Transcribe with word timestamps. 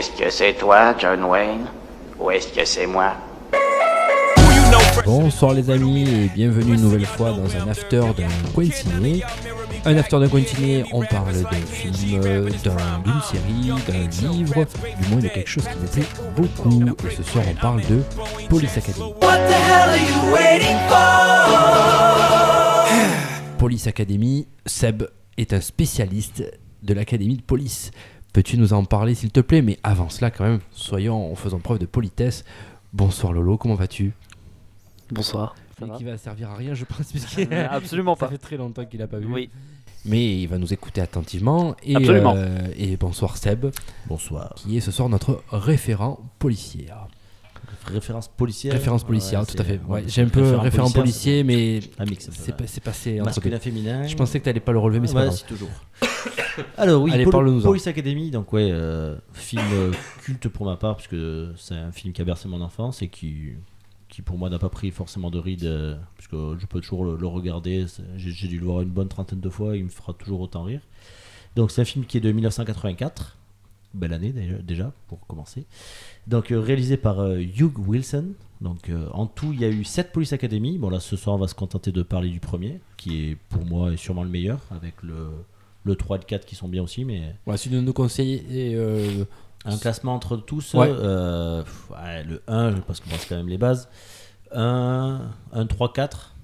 Est-ce 0.00 0.12
que 0.12 0.30
c'est 0.30 0.54
toi, 0.54 0.94
John 0.98 1.22
Wayne 1.24 1.66
Ou 2.18 2.30
est-ce 2.30 2.48
que 2.48 2.64
c'est 2.64 2.86
moi? 2.86 3.12
Bonsoir 5.04 5.52
les 5.52 5.68
amis 5.68 6.08
et 6.08 6.30
bienvenue 6.34 6.72
une 6.76 6.80
nouvelle 6.80 7.04
fois 7.04 7.32
dans 7.32 7.54
un 7.54 7.68
after 7.68 8.00
d'un 8.16 8.50
coin 8.54 8.64
ciné. 8.70 9.22
Un 9.84 9.98
after 9.98 10.18
d'un 10.18 10.28
coin 10.28 10.42
ciné, 10.42 10.84
on 10.92 11.04
parle 11.04 11.42
d'un 11.42 11.50
film, 11.70 11.92
d'un- 12.18 12.40
d'une 13.04 13.20
série, 13.30 13.72
d'un 13.86 14.28
livre, 14.32 14.64
du 15.02 15.08
moins 15.10 15.20
de 15.20 15.28
quelque 15.28 15.50
chose 15.50 15.64
qui 15.64 15.78
me 15.78 15.86
plaît 15.86 16.08
beaucoup. 16.34 16.82
Et 17.06 17.14
ce 17.14 17.22
soir 17.22 17.44
on 17.50 17.54
parle 17.60 17.82
de 17.82 18.00
Police 18.48 18.78
Academy. 18.78 19.12
Police 23.58 23.86
Academy, 23.86 24.48
Seb 24.64 25.02
est 25.36 25.52
un 25.52 25.60
spécialiste 25.60 26.42
de 26.82 26.94
l'académie 26.94 27.36
de 27.36 27.42
police. 27.42 27.90
Peux-tu 28.32 28.58
nous 28.58 28.72
en 28.72 28.84
parler 28.84 29.14
s'il 29.14 29.30
te 29.30 29.40
plaît? 29.40 29.62
Mais 29.62 29.78
avant 29.82 30.08
cela 30.08 30.30
quand 30.30 30.44
même, 30.44 30.60
soyons 30.70 31.32
en 31.32 31.34
faisant 31.34 31.58
preuve 31.58 31.78
de 31.78 31.86
politesse. 31.86 32.44
Bonsoir 32.92 33.32
Lolo, 33.32 33.56
comment 33.56 33.74
vas-tu? 33.74 34.12
Bonsoir. 35.10 35.54
Ça 35.78 35.86
va 35.86 35.96
qui 35.96 36.04
va 36.04 36.16
servir 36.18 36.50
à 36.50 36.56
rien, 36.56 36.74
je 36.74 36.84
pense, 36.84 37.10
puisqu'il 37.10 37.48
Euh, 37.52 37.66
Absolument 37.70 38.14
ça 38.14 38.26
pas. 38.26 38.32
fait 38.32 38.38
très 38.38 38.56
longtemps 38.56 38.84
qu'il 38.84 39.00
n'a 39.00 39.06
pas 39.08 39.18
vu. 39.18 39.26
Oui. 39.26 39.50
Mais 40.04 40.40
il 40.40 40.46
va 40.46 40.58
nous 40.58 40.72
écouter 40.72 41.00
attentivement. 41.00 41.74
Et, 41.82 41.96
Absolument. 41.96 42.34
euh, 42.36 42.58
et 42.76 42.96
bonsoir 42.96 43.36
Seb, 43.36 43.66
Bonsoir. 44.06 44.54
qui 44.56 44.76
est 44.76 44.80
ce 44.80 44.90
soir 44.92 45.08
notre 45.08 45.42
référent 45.50 46.20
policier. 46.38 46.86
Référence 47.86 48.28
policière. 48.28 48.72
Référence 48.74 49.04
policière, 49.04 49.40
Ouais, 49.40 49.46
tout 49.46 49.60
à 49.60 49.64
fait. 49.64 49.80
Ouais, 49.88 50.04
j'ai 50.06 50.22
un 50.22 50.28
peu 50.28 50.54
référent, 50.56 50.90
policier, 50.90 51.42
mais 51.44 51.80
c'est 52.60 52.80
passé 52.82 53.20
Masculin, 53.20 53.58
féminin. 53.58 54.06
Je 54.06 54.14
pensais 54.14 54.38
que 54.38 54.44
tu 54.44 54.48
n'allais 54.48 54.60
pas 54.60 54.72
le 54.72 54.78
relever, 54.78 55.00
mais 55.00 55.06
c'est 55.08 55.14
ouais, 55.14 55.22
pas 55.22 55.34
grave. 55.34 55.44
toujours. 55.48 55.68
Alors 56.76 57.02
oui, 57.02 57.12
Allez, 57.12 57.24
Pol-. 57.24 57.60
Police 57.62 57.86
Academy, 57.86 58.30
donc 58.30 58.52
ouais, 58.52 58.70
euh, 58.70 59.16
film 59.32 59.62
euh, 59.72 59.92
culte 60.22 60.48
pour 60.48 60.66
ma 60.66 60.76
part, 60.76 60.96
parce 60.96 61.08
que 61.08 61.52
c'est 61.56 61.74
un 61.74 61.92
film 61.92 62.12
qui 62.12 62.22
a 62.22 62.24
bercé 62.24 62.48
mon 62.48 62.60
enfance 62.60 63.02
et 63.02 63.08
qui, 63.08 63.50
qui 64.08 64.22
pour 64.22 64.38
moi 64.38 64.50
n'a 64.50 64.58
pas 64.58 64.68
pris 64.68 64.90
forcément 64.90 65.30
de 65.30 65.38
ride, 65.38 65.64
euh, 65.64 65.96
parce 66.16 66.28
que 66.28 66.56
je 66.58 66.66
peux 66.66 66.80
toujours 66.80 67.04
le, 67.04 67.16
le 67.16 67.26
regarder. 67.26 67.86
J'ai 68.16 68.48
dû 68.48 68.58
le 68.58 68.66
voir 68.66 68.82
une 68.82 68.90
bonne 68.90 69.08
trentaine 69.08 69.40
de 69.40 69.50
fois, 69.50 69.76
il 69.76 69.84
me 69.84 69.90
fera 69.90 70.12
toujours 70.12 70.40
autant 70.40 70.62
rire. 70.62 70.80
Donc 71.56 71.70
c'est 71.70 71.82
un 71.82 71.86
film 71.86 72.04
qui 72.04 72.16
est 72.16 72.20
de 72.20 72.30
1984, 72.30 73.36
belle 73.94 74.12
année 74.12 74.32
déjà, 74.62 74.92
pour 75.08 75.26
commencer. 75.26 75.64
Donc 76.26 76.48
réalisé 76.50 76.96
par 76.96 77.28
Hugh 77.32 77.76
Wilson. 77.78 78.32
Donc 78.60 78.90
en 79.12 79.26
tout, 79.26 79.52
il 79.52 79.60
y 79.60 79.64
a 79.64 79.68
eu 79.68 79.82
7 79.82 80.12
Police 80.12 80.32
Academy. 80.32 80.78
Bon 80.78 80.90
là, 80.90 81.00
ce 81.00 81.16
soir, 81.16 81.34
on 81.34 81.38
va 81.40 81.48
se 81.48 81.56
contenter 81.56 81.90
de 81.90 82.02
parler 82.02 82.28
du 82.28 82.38
premier, 82.38 82.78
qui 82.96 83.30
est 83.30 83.36
pour 83.48 83.64
moi 83.64 83.92
est 83.92 83.96
sûrement 83.96 84.22
le 84.22 84.28
meilleur, 84.28 84.60
avec 84.70 85.02
le, 85.02 85.30
le 85.84 85.96
3 85.96 86.16
et 86.16 86.20
le 86.20 86.24
4 86.26 86.44
qui 86.44 86.54
sont 86.56 86.68
bien 86.68 86.82
aussi, 86.82 87.04
mais 87.04 87.34
Ouais, 87.46 87.56
si 87.56 87.68
tu 87.70 87.76
nous 87.76 87.92
conseilles, 87.92 88.44
euh, 88.74 89.24
un 89.64 89.76
classement 89.78 90.14
entre 90.14 90.36
tous, 90.36 90.74
Ouais. 90.74 90.88
euh, 90.90 91.62
pff, 91.62 91.90
ouais, 91.90 92.22
le 92.24 92.42
1, 92.48 92.72
parce 92.86 93.00
qu'on 93.00 93.10
pense 93.10 93.24
quand 93.26 93.36
même 93.36 93.48
les 93.48 93.58
bases. 93.58 93.88
1, 94.52 95.20
1 95.52 95.66
3, 95.66 95.92
4, 95.92 96.34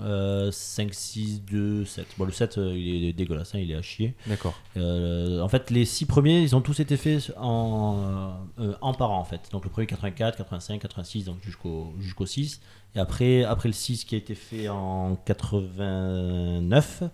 euh, 0.00 0.50
5, 0.50 0.92
6, 0.92 1.42
2, 1.42 1.84
7. 1.84 2.06
Bon, 2.18 2.24
le 2.24 2.32
7, 2.32 2.58
euh, 2.58 2.72
il 2.76 3.04
est 3.04 3.12
dégueulasse, 3.12 3.54
hein, 3.54 3.60
il 3.60 3.70
est 3.70 3.76
à 3.76 3.82
chier. 3.82 4.14
d'accord. 4.26 4.54
Euh, 4.76 5.40
en 5.40 5.48
fait, 5.48 5.70
les 5.70 5.84
6 5.84 6.06
premiers, 6.06 6.40
ils 6.42 6.56
ont 6.56 6.60
tous 6.60 6.80
été 6.80 6.96
faits 6.96 7.32
en, 7.38 8.32
euh, 8.58 8.74
en 8.80 8.92
par 8.94 9.12
an, 9.12 9.18
en 9.20 9.24
fait. 9.24 9.40
Donc 9.52 9.62
le 9.64 9.70
premier 9.70 9.86
84, 9.86 10.36
85, 10.36 10.80
86, 10.80 11.24
donc 11.26 11.36
jusqu'au 11.42 11.94
jusqu'au 12.00 12.26
6. 12.26 12.60
Et 12.96 12.98
après, 13.00 13.44
après 13.44 13.68
le 13.68 13.72
6 13.74 14.04
qui 14.04 14.16
a 14.16 14.18
été 14.18 14.34
fait 14.34 14.68
en 14.68 15.16
89. 15.24 17.04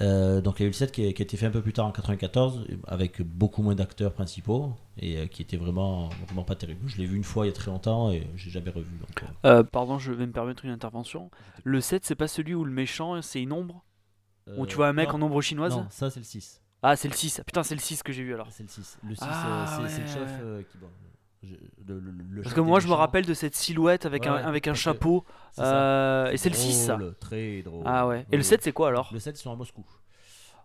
Euh, 0.00 0.40
donc 0.40 0.58
il 0.58 0.62
y 0.62 0.64
a 0.64 0.66
eu 0.66 0.70
le 0.70 0.74
7 0.74 0.90
qui 0.92 1.06
a, 1.06 1.12
qui 1.12 1.22
a 1.22 1.24
été 1.24 1.36
fait 1.36 1.46
un 1.46 1.50
peu 1.50 1.60
plus 1.62 1.72
tard 1.74 1.86
en 1.86 1.92
94 1.92 2.66
avec 2.86 3.20
beaucoup 3.22 3.62
moins 3.62 3.74
d'acteurs 3.74 4.12
principaux 4.12 4.72
et 4.98 5.18
euh, 5.18 5.26
qui 5.26 5.42
était 5.42 5.56
vraiment, 5.58 6.08
vraiment 6.26 6.44
pas 6.44 6.54
terrible. 6.54 6.80
Je 6.88 6.96
l'ai 6.96 7.06
vu 7.06 7.16
une 7.16 7.24
fois 7.24 7.44
il 7.44 7.48
y 7.48 7.52
a 7.52 7.54
très 7.54 7.70
longtemps 7.70 8.10
et 8.10 8.26
j'ai 8.36 8.50
jamais 8.50 8.70
revu. 8.70 8.96
Donc, 8.98 9.22
euh, 9.22 9.58
Euh, 9.60 9.62
pardon, 9.62 9.98
je 9.98 10.12
vais 10.12 10.26
me 10.26 10.32
permettre 10.32 10.64
une 10.64 10.70
intervention. 10.70 11.30
Le 11.64 11.80
7, 11.80 12.04
c'est 12.04 12.14
pas 12.14 12.28
celui 12.28 12.54
où 12.54 12.64
le 12.64 12.72
méchant, 12.72 13.20
c'est 13.22 13.42
une 13.42 13.52
ombre? 13.52 13.84
Où 14.56 14.66
tu 14.66 14.76
vois 14.76 14.88
un 14.88 14.92
mec 14.92 15.10
non, 15.10 15.14
en 15.14 15.22
ombre 15.22 15.40
chinoise? 15.40 15.76
Non, 15.76 15.86
ça 15.90 16.10
c'est 16.10 16.20
le 16.20 16.24
6. 16.24 16.60
Ah, 16.82 16.96
c'est 16.96 17.06
le 17.08 17.14
6. 17.14 17.42
Putain, 17.46 17.62
c'est 17.62 17.76
le 17.76 17.80
6 17.80 18.02
que 18.02 18.12
j'ai 18.12 18.24
vu 18.24 18.34
alors. 18.34 18.48
C'est 18.50 18.64
le 18.64 18.68
6. 18.68 18.98
Le 19.04 19.14
6, 19.14 19.20
Ah, 19.24 19.78
euh, 19.80 19.86
c'est 19.88 20.00
le 20.00 20.06
chef 20.08 20.30
euh, 20.42 20.62
qui. 20.62 20.78
Bon, 20.78 20.88
je- 21.42 21.54
le- 21.88 21.98
le- 22.00 22.12
le 22.30 22.42
Parce 22.42 22.54
que 22.54 22.60
moi, 22.60 22.80
je 22.80 22.86
me 22.88 22.92
rappelle 22.94 23.26
de 23.26 23.34
cette 23.34 23.54
silhouette 23.56 24.06
avec 24.06 24.22
Ouais, 24.22 24.28
un, 24.28 24.34
avec 24.36 24.68
un 24.68 24.74
chapeau. 24.74 25.24
C'est 25.52 25.62
euh, 25.64 26.30
et 26.30 26.36
c'est 26.36 26.48
le 26.48 26.54
6, 26.54 26.72
ça. 26.86 26.96
Drôle, 26.96 27.14
Très 27.20 27.62
drôle. 27.62 27.82
Ah 27.84 28.06
ouais. 28.06 28.24
Et 28.32 28.36
le 28.36 28.42
7, 28.42 28.62
c'est 28.62 28.72
quoi 28.72 28.88
alors 28.88 29.10
Le 29.12 29.18
7, 29.18 29.38
ils 29.38 29.42
sont 29.42 29.52
à 29.52 29.56
Moscou. 29.56 29.84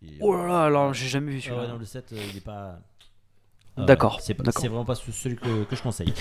Et, 0.03 0.17
Oh 0.21 0.35
là 0.35 0.47
là, 0.47 0.53
euh, 0.63 0.65
alors 0.67 0.93
j'ai 0.93 1.07
jamais 1.07 1.31
vu 1.31 1.39
ah 1.41 1.45
celui-là. 1.45 1.61
ouais, 1.63 1.67
non, 1.69 1.77
le 1.77 1.85
7, 1.85 2.13
euh, 2.13 2.17
il 2.31 2.37
est 2.37 2.41
pas. 2.41 2.79
D'accord, 3.77 4.21
c'est 4.21 4.35
c'est 4.57 4.67
vraiment 4.69 4.85
pas 4.85 4.95
ce- 4.95 5.11
celui 5.11 5.35
que, 5.35 5.63
que 5.65 5.75
je 5.75 5.83
conseille. 5.83 6.11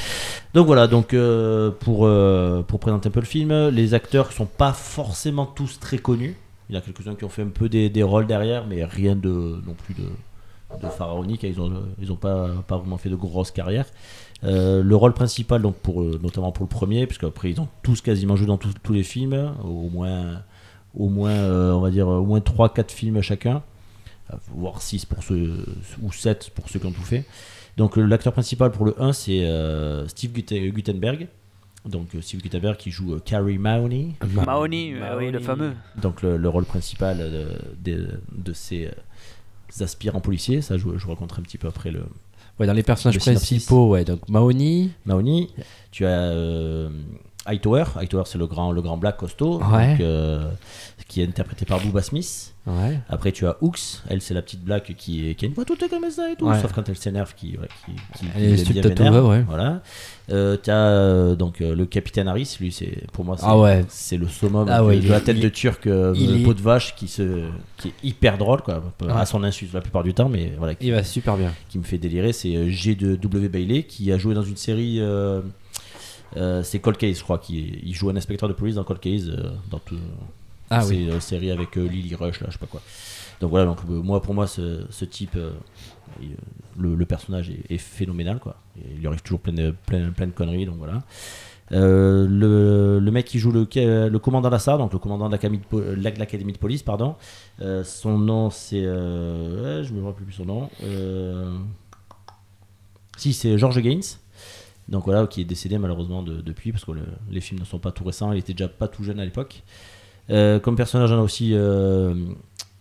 Donc 0.53 0.67
voilà, 0.67 0.87
donc 0.87 1.15
euh, 1.15 1.71
pour, 1.71 2.05
euh, 2.05 2.63
pour 2.63 2.79
présenter 2.81 3.09
un 3.09 3.11
peu 3.11 3.21
le 3.21 3.25
film, 3.27 3.69
les 3.69 3.95
acteurs 3.95 4.31
sont 4.33 4.45
pas 4.45 4.75
forcément 4.75 5.47
tous 5.47 5.81
très 5.81 5.97
connus. 5.97 6.37
Il 6.69 6.75
y 6.75 6.79
en 6.79 6.81
a 6.81 6.85
quelques-uns 6.85 7.15
qui 7.15 7.25
ont 7.25 7.31
fait 7.31 7.41
un 7.43 7.49
peu 7.49 7.71
des, 7.71 7.89
des 7.89 8.03
rôles 8.03 8.27
derrière, 8.27 8.67
mais 8.67 8.85
rien 8.85 9.17
de 9.17 9.63
non 9.67 9.73
plus 9.73 9.95
de, 9.95 10.09
de 10.83 10.89
pharaonique. 10.91 11.45
Ils 11.45 11.59
ont, 11.59 11.73
ils 11.99 12.13
ont 12.13 12.17
pas, 12.17 12.49
pas 12.67 12.77
vraiment 12.77 12.99
fait 12.99 13.09
de 13.09 13.17
grosses 13.17 13.53
carrières. 13.53 13.87
Euh, 14.45 14.83
le 14.83 14.97
rôle 14.97 15.15
principal, 15.15 15.63
donc 15.63 15.77
pour, 15.77 16.03
euh, 16.03 16.21
notamment 16.23 16.53
pour 16.53 16.65
le 16.65 16.69
premier, 16.69 17.07
puisque 17.07 17.25
après 17.25 17.51
ils 17.51 17.61
ont 17.61 17.69
tous 17.83 18.01
quasiment 18.03 18.37
joué 18.37 18.47
dans 18.47 18.59
tous 18.59 18.75
tous 18.83 18.93
les 18.93 19.03
films, 19.03 19.55
au 19.65 19.89
moins, 19.89 20.43
au 20.95 21.09
moins 21.09 21.31
euh, 21.31 21.73
on 21.73 21.81
va 21.81 21.91
dire, 21.91 22.07
au 22.07 22.25
moins 22.25 22.41
3-4 22.41 22.91
films 22.93 23.23
chacun, 23.23 23.63
voire 24.55 24.83
6 24.83 25.07
pour 25.07 25.23
ceux, 25.23 25.65
ou 26.03 26.13
7 26.13 26.51
pour 26.55 26.69
ceux 26.69 26.79
qui 26.79 26.87
ont 26.87 26.93
tout 26.93 27.03
fait. 27.03 27.25
Donc 27.79 27.97
l'acteur 27.97 28.33
principal 28.35 28.71
pour 28.73 28.85
le 28.85 29.01
1, 29.03 29.13
c'est 29.15 29.45
euh, 29.45 30.07
Steve 30.09 30.33
Gut- 30.33 30.71
Guttenberg. 30.73 31.29
Donc 31.87 32.09
Steve 32.21 32.43
Guttenberg 32.43 32.77
qui 32.77 32.91
joue 32.91 33.15
euh, 33.15 33.21
Carrie 33.25 33.59
Mahoney. 33.59 34.17
Mahoney, 34.35 34.95
euh, 35.01 35.17
oui, 35.19 35.31
le 35.31 35.39
fameux. 35.39 35.73
Donc 36.01 36.21
le, 36.23 36.37
le 36.37 36.49
rôle 36.49 36.65
principal 36.65 37.19
de, 37.83 38.09
de 38.33 38.53
ces 38.53 38.87
euh, 38.87 39.85
aspirants 39.85 40.21
policiers, 40.21 40.61
ça 40.63 40.77
je, 40.77 40.83
je 40.83 41.05
vous 41.05 41.11
raconterai 41.11 41.41
un 41.41 41.45
petit 41.45 41.59
peu 41.59 41.69
après 41.69 41.91
le 41.91 42.03
Ouais, 42.59 42.67
dans 42.67 42.73
les 42.73 42.83
personnages 42.83 43.17
Le 43.17 43.21
synopsis. 43.21 43.49
principaux, 43.49 43.89
ouais, 43.91 44.05
donc 44.05 44.29
Mahoney, 44.29 44.89
Mahoney. 45.05 45.49
Tu 45.91 46.07
as 46.07 46.09
euh, 46.31 46.89
Hightower, 47.47 47.85
Hightower 47.97 48.25
c'est 48.27 48.39
le 48.39 48.47
grand, 48.47 48.73
le 48.73 48.83
grand 48.83 48.97
black 48.97 49.17
costaud, 49.17 49.61
Ouais. 49.73 49.91
donc, 49.93 50.01
euh, 50.01 50.51
qui 51.09 51.21
est 51.23 51.25
interprété 51.29 51.65
par 51.65 51.79
Booba 51.81 52.03
Smith. 52.03 52.53
ouais. 52.67 52.99
Après 53.09 53.31
tu 53.33 53.47
as 53.47 53.57
Hooks, 53.61 53.79
elle 54.09 54.21
c'est 54.21 54.35
la 54.35 54.43
petite 54.43 54.63
black 54.65 54.95
qui, 54.97 55.29
est, 55.31 55.35
qui 55.37 55.45
a 55.45 55.49
une 55.49 55.55
voix 55.55 55.65
toute 55.65 55.89
comme 55.89 56.11
ça 56.11 56.31
et 56.31 56.37
tout, 56.37 56.47
Ouais. 56.47 56.61
sauf 56.61 56.73
quand 56.73 56.89
elle 56.89 56.97
s'énerve 56.97 57.33
qui, 57.37 57.53
qui, 57.53 57.93
qui, 58.19 58.27
Elle 58.35 58.55
est 58.55 58.57
qui 58.65 58.69
devient 58.75 58.81
tatouée, 58.81 59.05
vénère. 59.05 59.25
ouais. 59.27 59.45
Voilà. 59.49 59.83
Euh, 60.33 60.57
tu 60.61 60.71
as 60.71 60.75
euh, 60.89 61.37
donc 61.37 61.61
euh, 61.61 61.75
le 61.77 61.87
capitaine 61.87 62.27
Harris, 62.27 62.57
lui 62.61 62.73
c'est 62.73 63.05
pour 63.13 63.25
moi 63.25 63.37
c'est 63.39 63.47
Ah 63.47 63.81
c'est 63.89 64.17
le 64.17 64.27
summum 64.27 64.67
Ah 64.69 64.81
de- 64.83 65.01
de 65.01 65.09
la 65.09 65.19
est- 65.19 65.21
tête 65.21 65.37
il 65.37 65.43
de 65.43 65.47
est- 65.47 65.51
turc 65.53 65.83
il 65.87 66.41
est- 66.41 66.45
peau 66.45 66.55
de 66.55 66.61
vache 66.63 66.97
qui 66.97 67.07
se 67.07 67.45
qui 67.77 67.89
est 67.89 67.95
hyper 68.03 68.37
drôle 68.37 68.63
quoi, 68.63 68.83
à 69.09 69.25
son 69.27 69.45
insu 69.45 69.69
la 69.73 69.81
plupart 69.81 70.03
du 70.03 70.13
temps 70.15 70.29
mais 70.29 70.53
voilà 70.59 70.75
qui, 70.75 70.87
Il 70.89 70.93
va 70.93 71.05
super 71.05 71.37
bien. 71.37 71.53
qui 71.69 71.79
me 71.79 71.85
fait 71.85 71.99
délirer, 71.99 72.33
c'est 72.33 72.69
G 72.71 72.97
de 72.97 73.15
W 73.15 73.49
Bailey 73.49 73.85
qui 73.85 74.11
a 74.11 74.19
joué 74.19 74.35
dans 74.35 74.43
une 74.43 74.57
série. 74.57 74.97
euh, 75.01 75.41
euh, 76.37 76.63
c'est 76.63 76.79
Cold 76.81 76.97
Case, 76.99 77.19
je 77.19 77.23
crois. 77.23 77.39
Qui, 77.39 77.79
il 77.83 77.95
joue 77.95 78.09
un 78.11 78.17
inspecteur 78.17 78.49
de 78.49 78.55
police 78.55 78.77
dans 78.77 78.85
Cold 78.85 79.01
Case, 79.01 79.29
euh, 79.29 79.51
dans 79.71 79.79
tout. 79.79 79.97
Ah 80.71 80.81
c'est 80.83 80.95
oui. 80.95 81.05
une 81.07 81.21
série 81.21 81.51
avec 81.51 81.77
euh, 81.79 81.87
Lily 81.87 82.15
Rush, 82.17 82.41
là, 82.41 82.47
je 82.49 82.55
sais 82.55 82.59
pas 82.59 82.67
quoi. 82.67 82.83
Donc 83.41 83.51
voilà, 83.51 83.67
donc 83.67 83.79
moi 83.87 84.21
pour 84.23 84.35
moi 84.35 84.47
ce, 84.47 84.85
ce 84.91 85.05
type, 85.05 85.39
il- 86.21 86.37
le, 86.79 86.95
le 86.95 87.07
personnage 87.07 87.51
est, 87.51 87.71
est 87.71 87.79
phénoménal 87.79 88.39
quoi. 88.41 88.57
Il 88.91 88.99
lui 89.01 89.07
arrive 89.07 89.23
toujours 89.23 89.41
plein 89.41 89.53
de, 89.53 89.75
plein, 89.87 90.11
plein 90.11 90.27
de 90.27 90.33
conneries, 90.33 90.67
donc 90.67 90.77
voilà. 90.77 91.03
Euh, 91.73 92.27
le, 92.29 92.99
le 93.01 93.11
mec 93.11 93.27
qui 93.27 93.39
joue 93.39 93.51
le, 93.53 93.67
le 94.09 94.19
commandant 94.19 94.49
Lassard, 94.51 94.79
donc 94.79 94.93
le 94.93 94.99
commandant 94.99 95.27
de 95.29 95.33
l'académie 95.33 96.53
de, 96.53 96.59
police, 96.59 96.83
pardon. 96.83 97.17
Euh, 97.61 97.85
son 97.85 98.19
nom 98.19 98.51
c'est, 98.51 98.83
euh, 98.85 99.81
ouais, 99.81 99.85
je 99.85 99.93
me 99.93 100.03
rappelle 100.05 100.25
plus 100.25 100.33
son 100.35 100.45
nom. 100.47 100.71
Si 103.17 103.33
c'est 103.33 103.57
George 103.59 103.81
Gaines. 103.81 104.03
Donc 104.89 105.05
voilà, 105.05 105.27
qui 105.27 105.41
est 105.41 105.45
décédé 105.45 105.79
malheureusement 105.79 106.23
de- 106.23 106.41
depuis, 106.41 106.71
parce 106.73 106.85
que 106.85 106.93
le- 106.93 107.03
les 107.31 107.41
films 107.41 107.61
ne 107.61 107.65
sont 107.65 107.79
pas 107.81 107.91
tout 107.93 108.05
récents, 108.05 108.33
il 108.33 108.39
était 108.39 108.53
déjà 108.55 108.69
pas 108.69 108.87
tout 108.89 109.03
jeune 109.05 109.19
à 109.19 109.25
l'époque. 109.25 109.63
Euh, 110.31 110.59
comme 110.61 110.77
personnage, 110.77 111.11
on 111.13 111.19
a 111.19 111.23
aussi. 111.23 111.51
euh, 111.55 112.15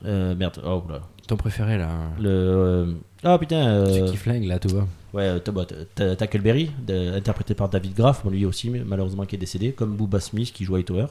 euh, 0.05 0.35
merde, 0.35 0.61
oh 0.65 0.83
là. 0.89 1.01
Ton 1.27 1.37
préféré 1.37 1.77
là 1.79 1.89
Le. 2.19 2.95
ah 3.23 3.39
putain, 3.39 3.67
euh, 3.67 3.85
Celui 3.91 4.11
qui 4.11 4.17
flingue 4.17 4.45
là, 4.45 4.59
tu 4.59 4.67
vois. 4.67 4.87
ouais, 5.13 5.39
Tackleberry, 5.39 6.69
interprété 7.15 7.55
par 7.55 7.69
David 7.69 7.95
Graff, 7.95 8.23
bon, 8.23 8.29
lui 8.29 8.45
aussi 8.45 8.69
malheureusement 8.69 9.25
qui 9.25 9.35
est 9.35 9.39
décédé, 9.39 9.71
comme 9.71 9.95
Booba 9.95 10.19
Smith 10.19 10.51
qui 10.53 10.63
joue 10.65 10.75
Hightower. 10.75 11.07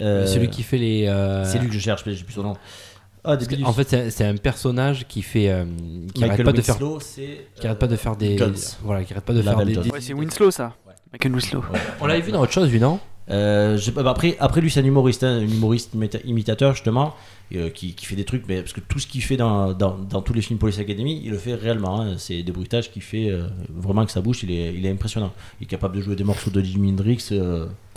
Euh, 0.00 0.26
Celui 0.26 0.48
qui 0.48 0.62
fait 0.62 0.78
les. 0.78 1.06
C'est 1.44 1.58
lui 1.58 1.66
que 1.66 1.74
je 1.74 1.80
cherche, 1.80 2.04
mais 2.06 2.14
j'ai 2.14 2.22
plus 2.22 2.34
son 2.34 2.44
nom. 2.44 2.56
Ah, 3.64 3.68
en 3.68 3.72
fait, 3.72 4.10
c'est 4.10 4.24
un 4.24 4.36
personnage 4.36 5.06
qui 5.06 5.22
fait. 5.22 5.48
euh, 5.50 5.64
qui 6.14 6.22
arrête 6.24 6.42
pas 6.44 6.52
de 6.52 6.62
faire. 6.62 6.76
Qui 7.60 7.66
arrête 7.66 7.78
pas 7.78 7.86
de 7.86 7.96
faire 7.96 8.16
des. 8.16 8.38
Jones. 8.38 8.54
Voilà, 8.82 9.04
qui 9.04 9.12
arrête 9.12 9.24
pas 9.24 9.34
de 9.34 9.42
faire 9.42 9.64
des. 9.66 9.74
Jones. 9.74 9.84
des- 9.84 9.90
Ouais, 9.90 10.00
c'est 10.00 10.14
Winslow 10.14 10.50
ça. 10.50 10.74
Ouais. 10.86 10.94
Michael 11.12 11.32
Winslow. 11.32 11.62
On 12.00 12.06
l'avait 12.06 12.20
vu 12.22 12.32
dans 12.32 12.40
autre 12.40 12.52
chose, 12.52 12.70
lui, 12.70 12.80
non? 12.80 12.98
Euh, 13.30 13.76
je- 13.76 13.90
bah, 13.90 14.02
après, 14.08 14.36
après 14.40 14.62
lui, 14.62 14.70
c'est 14.70 14.80
un 14.80 14.84
humoriste, 14.86 15.22
hein, 15.22 15.40
un 15.40 15.42
humoriste 15.42 15.94
imita- 15.94 16.20
imitateur 16.24 16.72
justement, 16.72 17.14
euh, 17.54 17.68
qui, 17.68 17.92
qui 17.92 18.06
fait 18.06 18.16
des 18.16 18.24
trucs, 18.24 18.44
mais 18.48 18.62
parce 18.62 18.72
que 18.72 18.80
tout 18.80 18.98
ce 18.98 19.06
qu'il 19.06 19.22
fait 19.22 19.36
dans, 19.36 19.74
dans, 19.74 19.98
dans 19.98 20.22
tous 20.22 20.32
les 20.32 20.40
films 20.40 20.58
Police 20.58 20.78
Academy, 20.78 21.20
il 21.22 21.30
le 21.32 21.36
fait 21.36 21.54
réellement. 21.54 22.00
hein. 22.00 22.14
C'est 22.16 22.42
des 22.42 22.52
bruitages 22.52 22.90
qu'il 22.90 23.02
fait 23.02 23.28
euh, 23.28 23.42
vraiment 23.68 24.06
que 24.06 24.12
sa 24.12 24.22
bouche, 24.22 24.44
il 24.44 24.50
est, 24.50 24.72
il 24.74 24.86
est 24.86 24.90
impressionnant. 24.90 25.30
Il 25.60 25.64
est 25.64 25.68
capable 25.68 25.96
de 25.96 26.00
jouer 26.00 26.16
des 26.16 26.24
morceaux 26.24 26.48
de 26.50 26.62
Jimi 26.62 26.88
Hendrix. 26.92 27.28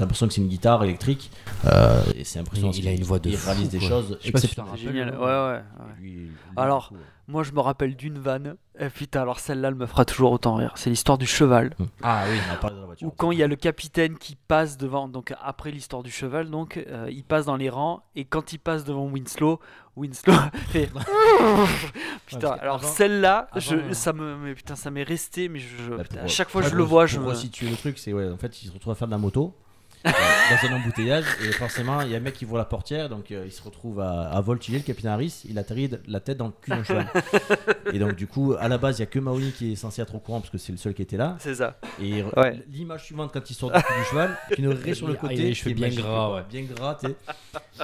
T'as 0.01 0.06
l'impression 0.06 0.27
que 0.27 0.33
c'est 0.33 0.42
une 0.42 0.48
guitare 0.48 0.83
électrique. 0.83 1.30
euh, 1.65 2.01
et 2.15 2.24
c'est 2.24 2.39
impressionnant. 2.39 2.71
Il 2.74 2.88
a 2.88 2.92
une 2.92 3.03
voix 3.03 3.19
de 3.19 3.30
Il 3.30 3.38
fou, 3.38 3.50
réalise 3.51 3.69
des 3.69 3.80
choses 3.80 4.18
Je 4.19 4.25
sais 4.25 4.31
pas 4.31 4.39
si 4.39 4.48
tu 4.48 4.56
génial. 4.77 5.09
rappelles, 5.12 5.19
Ouais, 5.19 5.25
ouais. 5.27 5.86
ouais. 5.86 5.94
Lui, 6.00 6.12
lui, 6.12 6.31
Alors, 6.56 6.89
ouais. 6.92 6.98
Moi, 7.27 7.44
je 7.44 7.51
me 7.53 7.59
rappelle 7.62 7.95
d'une 7.95 8.18
vanne. 8.18 8.56
Eh, 8.80 8.89
putain, 8.89 9.21
alors 9.21 9.39
celle-là, 9.39 9.68
elle 9.69 9.75
me 9.75 9.86
fera 9.86 10.03
toujours 10.03 10.31
autant 10.33 10.56
rire. 10.56 10.74
C'est 10.75 10.89
l'histoire 10.89 11.18
du 11.19 11.27
cheval. 11.27 11.75
Ah 12.01 12.24
oui. 12.30 12.38
On 12.50 12.53
a 12.53 12.57
parlé 12.57 12.75
de 12.75 12.81
la 12.81 12.88
voiture. 12.88 13.07
Ou 13.07 13.12
quand 13.12 13.31
il 13.31 13.38
y 13.38 13.44
a 13.44 13.48
le 13.48 13.56
capitaine 13.56 14.18
qui 14.18 14.36
passe 14.36 14.75
devant, 14.77 15.07
donc 15.07 15.33
après 15.42 15.69
l'histoire 15.71 16.01
du 16.04 16.09
cheval, 16.12 16.50
donc 16.50 16.77
euh, 16.89 17.07
il 17.12 17.24
passe 17.24 17.45
dans 17.45 17.56
les 17.56 17.69
rangs 17.69 18.01
et 18.15 18.25
quand 18.25 18.51
il 18.54 18.57
passe 18.57 18.83
devant 18.83 19.06
Winslow, 19.06 19.59
Winslow 19.95 20.33
fait. 20.69 20.89
putain, 22.25 22.51
alors 22.59 22.83
celle-là, 22.83 23.47
je- 23.56 23.94
ça 23.94 24.13
me, 24.13 24.36
mais 24.38 24.54
putain, 24.56 24.75
ça 24.75 24.92
m'est 24.92 25.04
resté, 25.04 25.47
mais 25.47 25.59
je, 25.59 25.68
je- 25.86 25.92
Bah, 25.92 26.04
putain, 26.04 26.15
pour- 26.18 26.25
à 26.25 26.27
chaque 26.27 26.50
fois 26.50 26.62
que 26.63 26.69
je 26.69 26.75
le 26.75 26.83
vois, 26.83 27.06
je 27.06 27.15
pour 27.18 27.25
me. 27.25 27.30
resituer 27.31 27.69
le 27.69 27.75
truc, 27.77 27.97
c'est 27.97 28.13
ouais, 28.13 28.30
en 28.30 28.38
fait, 28.38 28.62
il 28.63 28.68
se 28.68 28.74
retrouve 28.74 28.92
à 28.92 28.95
faire 28.95 29.07
de 29.07 29.12
la 29.13 29.18
moto 29.18 29.56
dans 30.03 30.69
un 30.69 30.74
embouteillage 30.75 31.25
et 31.44 31.51
forcément, 31.51 32.01
il 32.01 32.09
y 32.12 32.15
a 32.15 32.18
un 32.18 32.21
mec 32.21 32.33
qui 32.33 32.45
voit 32.45 32.59
la 32.59 32.65
portière, 32.65 33.07
donc 33.09 33.31
euh, 33.31 33.44
il 33.45 33.51
se 33.51 33.62
retrouve 33.62 34.00
à, 34.00 34.30
à 34.30 34.42
voltiger 34.42 34.77
le 34.80 34.83
capitaine 34.83 35.12
Harris. 35.12 35.44
Il 35.48 35.57
atterrit 35.59 35.89
de- 35.89 36.01
la 36.07 36.19
tête 36.19 36.38
dans 36.38 36.48
le 36.48 36.53
cul 36.62 36.71
d'un 36.71 36.83
cheval. 36.83 37.07
et 37.94 38.00
donc, 38.00 38.15
du 38.15 38.27
coup, 38.27 38.53
à 38.59 38.68
la 38.68 38.77
base, 38.77 38.98
il 38.98 39.01
y 39.01 39.03
a 39.03 39.07
que 39.07 39.19
Mahoney 39.19 39.51
qui 39.51 39.74
est 39.74 39.75
censé 39.75 40.01
être 40.01 40.15
au 40.15 40.19
courant 40.19 40.39
parce 40.39 40.50
que 40.51 40.57
c'est 40.57 40.71
le 40.71 40.77
seul 40.77 40.94
qui 40.94 41.01
était 41.01 41.18
là. 41.18 41.36
C'est 41.39 41.56
ça. 41.56 41.77
Et 42.01 42.24
Ouais. 42.38 42.63
l'image 42.71 43.03
suivante, 43.06 43.31
quand 43.33 43.50
il 43.50 43.53
sort 43.53 43.71
du 43.71 43.81
cul 43.81 43.94
du 44.00 44.06
cheval, 44.06 44.38
une 44.57 44.68
raie 44.69 44.94
sur 44.94 45.07
le 45.07 45.13
Il 45.13 45.18
a 45.18 45.19
côté, 45.19 45.36
les 45.36 45.50
qui 45.50 45.56
cheveux 45.56 45.71
est 45.71 45.74
bien 45.75 45.88
magique, 45.88 46.01
gras, 46.01 46.27
quoi, 46.27 46.36
ouais. 46.38 46.44
bien 46.50 46.63
gras, 46.63 46.95
tu 47.00 47.07
sais. 47.07 47.15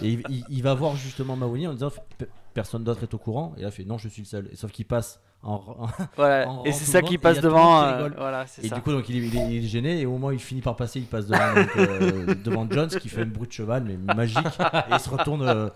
Et 0.05 0.09
il, 0.13 0.23
il- 0.29 0.45
il 0.49 0.63
va 0.63 0.73
voir 0.73 0.95
justement 0.95 1.35
Mahoney 1.35 1.67
en 1.67 1.73
disant 1.73 1.91
Pe- 2.17 2.25
personne 2.53 2.83
d'autre 2.83 3.03
est 3.03 3.13
au 3.13 3.17
courant. 3.19 3.53
Et 3.57 3.61
là, 3.61 3.67
il 3.67 3.71
fait 3.71 3.83
non, 3.85 3.97
je 3.97 4.07
suis 4.07 4.23
le 4.23 4.27
seul. 4.27 4.49
Et 4.51 4.55
sauf 4.55 4.71
qu'il 4.71 4.85
passe 4.85 5.19
en, 5.43 5.53
en- 5.53 5.87
Voilà. 6.15 6.49
En 6.49 6.63
et 6.65 6.71
c'est 6.71 6.85
ça 6.85 7.01
qui 7.01 7.17
passe 7.17 7.39
devant. 7.39 7.81
euh, 7.83 8.09
voilà, 8.17 8.45
Et 8.61 8.67
ça. 8.67 8.75
du 8.75 8.81
coup, 8.81 8.91
donc, 8.91 9.07
il, 9.09 9.17
est, 9.17 9.27
il 9.27 9.37
est- 9.37 9.47
il 9.57 9.63
est 9.65 9.67
gêné. 9.67 10.01
Et 10.01 10.05
au 10.05 10.11
moment 10.11 10.27
où 10.27 10.31
il 10.31 10.39
finit 10.39 10.61
par 10.61 10.75
passer, 10.75 10.99
il 10.99 11.05
passe 11.05 11.27
devant, 11.27 11.53
donc, 11.55 11.69
euh, 11.77 12.35
devant 12.43 12.67
Jones 12.69 12.89
qui 12.89 13.07
fait 13.09 13.21
un 13.21 13.25
bruit 13.25 13.47
de 13.47 13.53
cheval, 13.53 13.83
mais 13.85 14.13
magique. 14.15 14.37
Et 14.39 14.93
il 14.93 14.99
se 14.99 15.09
retourne. 15.09 15.43
euh, 15.43 15.69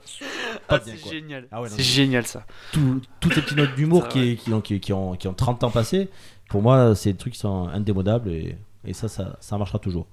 Ah, 0.70 0.80
c'est 0.84 0.98
génial. 1.10 1.48
Ah 1.52 1.62
ouais, 1.62 1.70
c'est 1.70 1.84
génial 1.84 2.26
ça. 2.26 2.44
Tout- 2.72 3.02
toutes 3.20 3.34
ces 3.34 3.42
petites 3.42 3.58
notes 3.58 3.76
d'humour 3.76 4.08
qui, 4.08 4.38
ont, 4.52 4.62
qui, 4.62 4.80
qui 4.80 4.94
ont, 4.94 5.16
qui 5.16 5.28
ont 5.28 5.34
30 5.34 5.64
ans 5.64 5.70
passé, 5.72 6.10
pour 6.50 6.62
moi, 6.62 6.96
c'est 6.96 7.12
des 7.14 7.18
trucs 7.18 7.34
qui 7.34 7.40
sont 7.40 7.68
indémodables. 7.70 8.30
Et, 8.32 8.58
et 8.86 8.94
ça, 8.94 9.08
ça, 9.08 9.38
ça 9.40 9.58
marchera 9.58 9.80
toujours. 9.80 10.08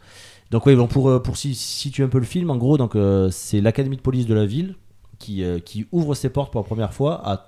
Donc, 0.50 0.66
oui, 0.66 0.76
bon, 0.76 0.86
pour, 0.86 1.22
pour 1.22 1.36
si- 1.36 1.54
situer 1.54 2.04
un 2.04 2.08
peu 2.08 2.18
le 2.18 2.24
film, 2.24 2.50
en 2.50 2.56
gros, 2.56 2.78
donc, 2.78 2.96
c'est 3.30 3.60
l'académie 3.60 3.96
de 3.96 4.02
police 4.02 4.26
de 4.26 4.34
la 4.34 4.46
ville 4.46 4.76
qui, 5.18 5.42
qui 5.64 5.86
ouvre 5.90 6.14
ses 6.14 6.28
portes 6.30 6.52
pour 6.52 6.60
la 6.60 6.66
première 6.66 6.92
fois 6.94 7.20
à 7.28 7.47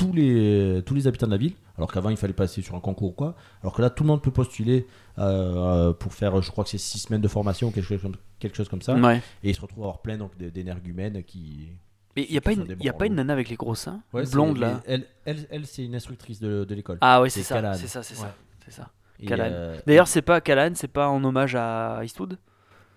tous 0.00 0.12
les, 0.12 0.82
tous 0.86 0.94
les 0.94 1.06
habitants 1.06 1.26
de 1.26 1.32
la 1.32 1.36
ville, 1.38 1.54
alors 1.76 1.92
qu'avant 1.92 2.10
il 2.10 2.16
fallait 2.16 2.32
passer 2.32 2.62
sur 2.62 2.74
un 2.74 2.80
concours 2.80 3.08
ou 3.10 3.12
quoi, 3.12 3.34
alors 3.62 3.72
que 3.74 3.82
là 3.82 3.90
tout 3.90 4.02
le 4.04 4.08
monde 4.08 4.22
peut 4.22 4.30
postuler 4.30 4.86
euh, 5.18 5.92
pour 5.92 6.14
faire, 6.14 6.40
je 6.42 6.50
crois 6.50 6.64
que 6.64 6.70
c'est 6.70 6.78
6 6.78 6.98
semaines 6.98 7.20
de 7.20 7.28
formation 7.28 7.68
ou 7.68 7.70
quelque 7.70 7.84
chose 7.86 8.00
comme, 8.02 8.16
quelque 8.38 8.56
chose 8.56 8.68
comme 8.68 8.82
ça, 8.82 8.94
Ouais. 8.94 9.18
et 9.42 9.50
il 9.50 9.54
se 9.54 9.60
retrouve 9.60 9.84
à 9.84 9.86
avoir 9.86 10.00
plein 10.02 10.18
d'énergumènes 10.38 11.22
qui... 11.24 11.68
Mais 12.16 12.26
il 12.28 12.34
y 12.34 12.38
a 12.38 12.40
pas 12.40 12.52
une, 12.52 12.64
des 12.64 12.74
y 12.84 12.88
a 12.88 12.92
bons 12.92 12.98
pas 12.98 13.06
une 13.06 13.12
loups. 13.12 13.16
nana 13.18 13.32
avec 13.34 13.48
les 13.48 13.56
gros 13.56 13.74
seins, 13.74 14.02
Ouais, 14.12 14.24
blonde 14.26 14.58
là. 14.58 14.82
Elle, 14.86 15.06
elle, 15.24 15.46
elle, 15.50 15.66
c'est 15.66 15.84
une 15.84 15.94
instructrice 15.94 16.40
de, 16.40 16.64
de 16.64 16.74
l'école. 16.74 16.98
Ah 17.00 17.20
ouais, 17.22 17.30
c'est 17.30 17.42
ça, 17.44 17.74
c'est 17.74 17.86
ça, 17.86 18.02
c'est 18.02 18.14
ça, 18.16 18.24
Ouais. 18.24 18.30
c'est 18.64 18.72
ça. 18.72 18.90
Callahan. 19.26 19.50
euh, 19.52 19.78
D'ailleurs, 19.86 20.08
c'est 20.08 20.22
pas 20.22 20.40
Callahan, 20.40 20.72
c'est 20.74 20.88
pas 20.88 21.08
en 21.08 21.22
hommage 21.22 21.54
à 21.54 22.00
Eastwood, 22.02 22.38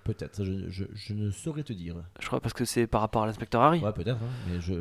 peut-être, 0.04 0.44
je, 0.44 0.70
je, 0.70 0.84
je 0.94 1.14
ne 1.14 1.32
saurais 1.32 1.64
te 1.64 1.74
dire. 1.74 1.96
je 2.20 2.28
crois, 2.28 2.40
parce 2.40 2.54
que 2.54 2.66
c'est 2.66 2.88
par 2.88 3.02
rapport 3.02 3.24
à 3.24 3.26
l'inspecteur 3.26 3.62
Harry. 3.62 3.80
Ouais, 3.80 3.92
peut-être, 3.94 4.18
hein, 4.22 4.30
mais 4.50 4.60
je 4.62 4.74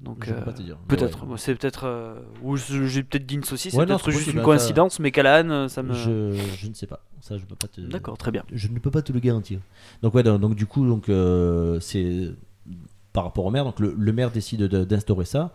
Donc, 0.00 0.24
je 0.24 0.30
ne 0.30 0.36
peux 0.36 0.42
euh, 0.42 0.44
pas 0.44 0.52
te 0.52 0.62
dire. 0.62 0.76
Peut-être. 0.88 1.26
ouais. 1.26 1.38
C'est 1.38 1.54
peut-être. 1.54 1.84
euh, 1.84 2.20
ou 2.42 2.56
j'ai 2.56 3.02
peut-être 3.02 3.26
dit 3.26 3.34
une 3.34 3.44
saucisse, 3.44 3.72
c'est 3.72 3.78
Ouais, 3.78 3.86
peut-être 3.86 4.10
juste 4.10 4.18
possible, 4.24 4.36
une 4.38 4.42
hein, 4.42 4.44
coïncidence, 4.44 5.00
mais 5.00 5.10
Callahan, 5.10 5.50
euh, 5.50 5.68
ça 5.68 5.82
me. 5.82 5.92
Je, 5.92 6.32
je 6.32 6.68
ne 6.68 6.74
sais 6.74 6.86
pas. 6.86 7.00
Ça, 7.20 7.36
je 7.36 7.44
peux 7.44 7.56
pas 7.56 7.68
te. 7.68 7.80
D'accord, 7.80 8.16
très 8.16 8.30
bien. 8.30 8.44
je 8.52 8.68
ne 8.68 8.78
peux 8.78 8.90
pas 8.90 9.02
te 9.02 9.12
le 9.12 9.20
garantir. 9.20 9.60
Donc 10.02 10.14
ouais, 10.14 10.22
donc, 10.22 10.40
donc, 10.40 10.54
du 10.54 10.66
coup, 10.66 10.86
donc 10.86 11.08
euh, 11.08 11.80
c'est 11.80 12.30
par 13.18 13.24
rapport 13.24 13.46
au 13.46 13.50
maire. 13.50 13.64
Donc 13.64 13.80
le, 13.80 13.92
le 13.98 14.12
maire 14.12 14.30
décide 14.30 14.60
de- 14.62 14.84
d'instaurer 14.84 15.24
ça. 15.24 15.50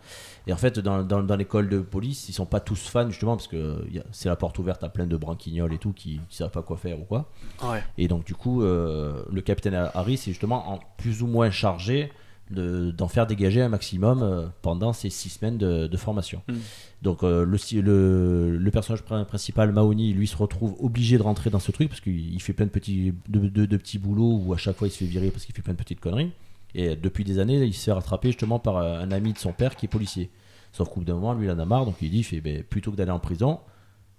Et 0.46 0.52
en 0.52 0.56
fait, 0.58 0.78
dans, 0.78 1.02
dans, 1.02 1.22
dans 1.22 1.36
l'école 1.36 1.70
de 1.70 1.78
police, 1.80 2.28
ils 2.28 2.34
sont 2.34 2.44
pas 2.44 2.60
tous 2.60 2.88
fans 2.88 3.08
justement 3.08 3.36
parce 3.36 3.48
que 3.48 3.86
c'est 4.12 4.28
la 4.28 4.36
porte 4.36 4.58
ouverte 4.58 4.84
à 4.84 4.90
plein 4.90 5.06
de 5.06 5.16
branquignoles 5.16 5.72
et 5.72 5.78
tout 5.78 5.92
qui, 5.94 6.20
qui 6.28 6.36
savent 6.36 6.50
pas 6.50 6.60
quoi 6.60 6.76
faire 6.76 7.00
ou 7.00 7.04
quoi. 7.04 7.30
Ouais. 7.62 7.82
Et 7.96 8.06
donc 8.06 8.26
du 8.26 8.34
coup, 8.34 8.62
euh, 8.62 9.22
le 9.32 9.40
capitaine 9.40 9.74
Harris 9.94 10.14
est 10.26 10.32
justement 10.34 10.72
en 10.74 10.78
plus 10.98 11.22
ou 11.22 11.26
moins 11.26 11.50
chargé 11.50 12.12
de- 12.50 12.90
d'en 12.90 13.08
faire 13.08 13.26
dégager 13.26 13.62
un 13.62 13.70
maximum 13.70 14.22
euh, 14.22 14.46
pendant 14.60 14.92
ces 14.92 15.08
six 15.08 15.30
semaines 15.30 15.56
de, 15.56 15.86
de 15.86 15.96
formation. 15.96 16.42
Mm. 16.46 16.52
Donc 17.00 17.22
euh, 17.22 17.46
le, 17.46 17.56
si- 17.56 17.80
le, 17.80 18.58
le 18.58 18.70
personnage 18.70 19.02
prin- 19.04 19.24
principal, 19.24 19.72
Mahoney, 19.72 20.12
lui 20.12 20.26
se 20.26 20.36
retrouve 20.36 20.74
obligé 20.80 21.16
de 21.16 21.22
rentrer 21.22 21.48
dans 21.48 21.58
ce 21.58 21.72
truc 21.72 21.88
parce 21.88 22.02
qu'il 22.02 22.34
il 22.34 22.42
fait 22.42 22.52
plein 22.52 22.66
de 22.66 22.70
petits, 22.70 23.14
de 23.28 23.76
petits 23.78 23.98
boulots 23.98 24.38
où 24.44 24.52
à 24.52 24.58
chaque 24.58 24.76
fois 24.76 24.86
il 24.88 24.90
se 24.90 24.98
fait 24.98 25.06
virer 25.06 25.30
parce 25.30 25.46
qu'il 25.46 25.54
fait 25.54 25.62
plein 25.62 25.72
de 25.72 25.78
petites 25.78 26.00
conneries. 26.00 26.32
Et 26.74 26.96
depuis 26.96 27.24
des 27.24 27.38
années, 27.38 27.62
il 27.64 27.72
se 27.74 27.84
fait 27.84 27.92
rattraper 27.92 28.28
justement 28.28 28.58
par 28.58 28.76
euh, 28.78 28.98
un 29.00 29.10
ami 29.12 29.32
de 29.32 29.38
son 29.38 29.52
père 29.52 29.76
qui 29.76 29.86
est 29.86 29.88
policier. 29.88 30.30
Sauf 30.72 30.88
qu'au 30.88 30.96
bout 31.00 31.04
d'un 31.04 31.14
moment, 31.14 31.34
lui, 31.34 31.46
il 31.46 31.50
en 31.50 31.58
a 31.58 31.64
marre, 31.64 31.84
donc 31.86 31.96
il 32.02 32.10
dit, 32.10 32.22
fait, 32.24 32.40
Ben, 32.40 32.62
plutôt 32.64 32.90
que 32.90 32.96
d'aller 32.96 33.12
en 33.12 33.20
prison, 33.20 33.60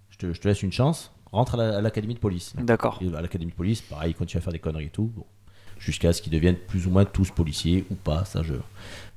je 0.09 0.17
te, 0.17 0.31
je 0.33 0.39
te 0.39 0.47
laisse 0.47 0.63
une 0.63 0.71
chance, 0.71 1.11
rentre 1.31 1.55
à 1.55 1.57
la- 1.57 1.77
à 1.77 1.81
l'académie 1.81 2.13
de 2.13 2.19
police. 2.19 2.53
D'accord. 2.57 2.99
À 3.15 3.21
l'académie 3.21 3.51
de 3.51 3.57
police, 3.57 3.81
pareil, 3.81 4.11
il 4.11 4.15
continue 4.15 4.39
à 4.39 4.41
faire 4.41 4.53
des 4.53 4.59
conneries 4.59 4.85
et 4.85 4.89
tout. 4.89 5.11
Bon. 5.15 5.25
Jusqu'à 5.77 6.13
ce 6.13 6.21
qu'ils 6.21 6.31
deviennent 6.31 6.55
plus 6.55 6.87
ou 6.87 6.89
moins 6.89 7.03
tous 7.03 7.29
policiers 7.31 7.85
ou 7.91 7.95
pas, 7.95 8.23
ça 8.23 8.41
je 8.43 8.53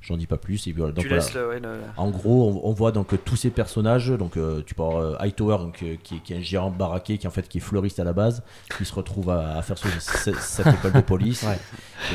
j'en 0.01 0.17
dis 0.17 0.27
pas 0.27 0.35
plus. 0.35 0.67
Et 0.67 0.73
puis 0.73 0.79
voilà. 0.81 0.91
Donc, 0.93 1.03
tu 1.05 1.07
voilà. 1.07 1.23
laisses 1.23 1.33
le. 1.33 1.47
ouais, 1.47 1.59
le- 1.61 1.79
En 1.95 2.09
gros, 2.09 2.49
on, 2.65 2.69
on 2.69 2.73
voit 2.73 2.91
donc 2.91 3.13
euh, 3.13 3.17
tous 3.23 3.37
ces 3.37 3.49
personnages. 3.49 4.09
Donc, 4.09 4.35
euh, 4.35 4.61
tu 4.65 4.73
avoir 4.77 4.97
euh, 4.97 5.15
Hightower, 5.21 5.59
donc, 5.59 5.81
euh, 5.81 5.95
qui, 6.03 6.15
est- 6.15 6.19
qui 6.19 6.33
est 6.33 6.37
un 6.37 6.41
géant 6.41 6.69
baraqué, 6.69 7.17
qui 7.17 7.25
en 7.27 7.31
fait 7.31 7.47
qui 7.47 7.59
est 7.59 7.61
fleuriste 7.61 8.01
à 8.01 8.03
la 8.03 8.11
base, 8.11 8.43
qui 8.77 8.83
se 8.83 8.93
retrouve 8.93 9.29
à, 9.29 9.55
à 9.57 9.61
faire 9.61 9.77
ce- 9.77 9.87
ce- 10.01 10.33
cette 10.33 10.67
école 10.67 10.91
de 10.91 10.99
police. 10.99 11.45